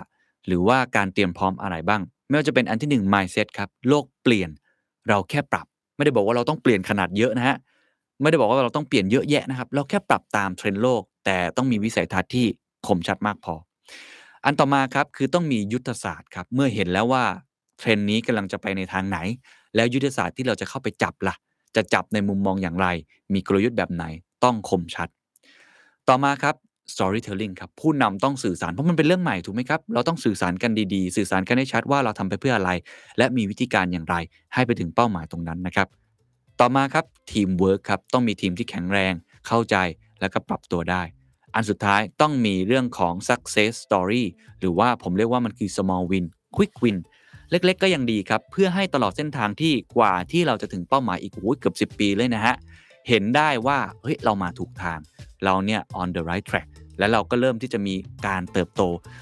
[0.48, 4.50] หรือว่าการเตรียมพร้อมอะไรบ้าง ไม่ว่าจะเป็นอันที่หนึ่ง mindset ครับโลกเปลี่ยน
[5.10, 7.58] เราแค่ปรับ ไม่ได้บอกว่าเราต้องเปลี่ยนขนาดเยอะนะฮะ
[8.22, 12.46] ไม่ได้บอกว่าเราต้องเปลี่ยนเยอะแยะนะครับ เราแค่ปรับตามเทรนด์โลก แต่ต้องมีวิสัยทัศน์ที่
[12.88, 13.54] คมชัดมากพอ
[14.46, 17.24] อันต่อมาครับคือต้องมียุทธศาสตร์ครับเมื่อเห็นแล้วว่า
[17.80, 19.18] เทรนด์นี้กำลังจะไปในทางไหน
[19.76, 21.36] แล้วยุทธศาสตร์ที่เราจะเข้าไปจับละ่ะ
[21.76, 22.88] จะจับในมุมมองอย่างไร
[23.34, 24.04] มีกลยุทธ์แบบไหน
[24.44, 25.10] ต้องคมชัด
[26.08, 26.56] ต่อมาครับ
[26.94, 32.72] storytelling ครับผู้นำต้องสื่อสารเพราะมันเป็นเรื่องใหม่ถูกไหมครับ เราต้องสื่อสารกันดีๆ สื่อสารกันให้ชัดว่าเราทำไปเพื่ออะไร
[33.18, 34.16] และมีวิธีการอย่างไร
[34.54, 35.88] ให้ไปถึงเป้าหมายตรงนั้นนะครับ
[36.60, 39.14] ต่อมาครับทีมเวิร์คครับต้องมีทีมที่แข็งแรง
[39.48, 39.76] เข้าใจ
[40.20, 41.02] แล้วก็ปรับตัวได้
[41.56, 44.24] อันสุดท้ายต้องมีเรื่องของ success story
[44.60, 46.26] หรือว่าผมเรียกว่ามันคือ small win
[46.56, 46.98] quick win
[47.52, 52.56] เล็กๆ ก็ยังดีครับ เพื่อให้ตลอดเส้นทางที่กว่าที่เราจะถึงเป้าหมายอีกโอ้ยเกือบ 10 ปีเลยนะฮะ
[53.10, 55.00] เห็นได้ว่าเฮ้ยเรามาถูกทาง
[55.44, 56.68] เราเนี่ย on the right track
[57.00, 57.96] และเราก็เริ่มที่จะมี
[58.28, 58.82] การเติบโต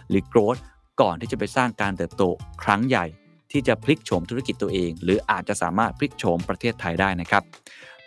[0.09, 0.61] หรือ growth
[1.01, 2.23] ก่อนที่จะไปสร้างการเติบโต
[2.63, 3.05] ครั้งใหญ่
[3.51, 7.43] ที่จะพลิกโฉมธุรกิจตัวเอง หรืออาจจะสามารถพลิกโฉมประเทศไทยได้นะครับ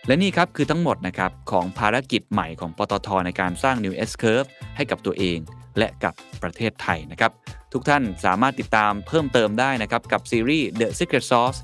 [0.06, 5.38] และนี่ครับคือทั้งหมดนะครับของภารกิจใหม่ของปตทในการสร้าง New S Curve ให้กับตัวเอง
[5.78, 7.32] และกับประเทศไทยนะครับ
[7.72, 11.58] ทุกท่านสามารถติดตามเพิ่มเติมได้นะครับ กับซีรีส์ The Secret Sauce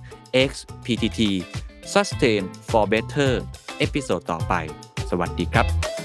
[0.48, 0.50] X
[0.84, 1.20] PTT
[1.92, 3.32] Sustain for Better
[3.78, 4.54] episode ต่อไป
[5.10, 5.99] สวัสดีครับ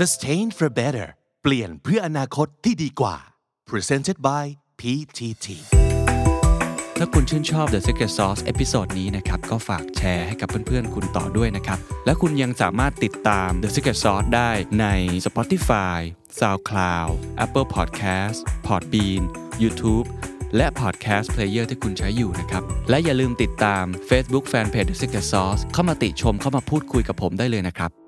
[0.00, 1.08] Sustain for better
[1.42, 3.16] เปลี่ยนเพื่ออนาคตที่ดีกว่า
[3.70, 4.44] Presented by
[4.80, 5.46] PTT
[6.98, 14.86] ถ้าคุณชื่นชอบ The Secret Sauce episode นี้นะครับ ก็ฝากแชร์ให้กับเพื่อนๆ คุณต่อด้วยนะครับ และคุณยังสามารถติดตาม The Secret Sauce ได้ใน
[15.26, 15.98] Spotify
[16.38, 17.12] SoundCloud
[17.44, 19.22] Apple Podcast Podbean
[19.62, 20.06] YouTube
[20.56, 28.01] และ Podcast Player ที่คุณใช้อยู่นะครับ และอย่าลืมติดตาม Facebook Fanpage The Secret Sauce เข้ามาติชมเข้ามาพูดคุยกับผมได้เลยนะครับ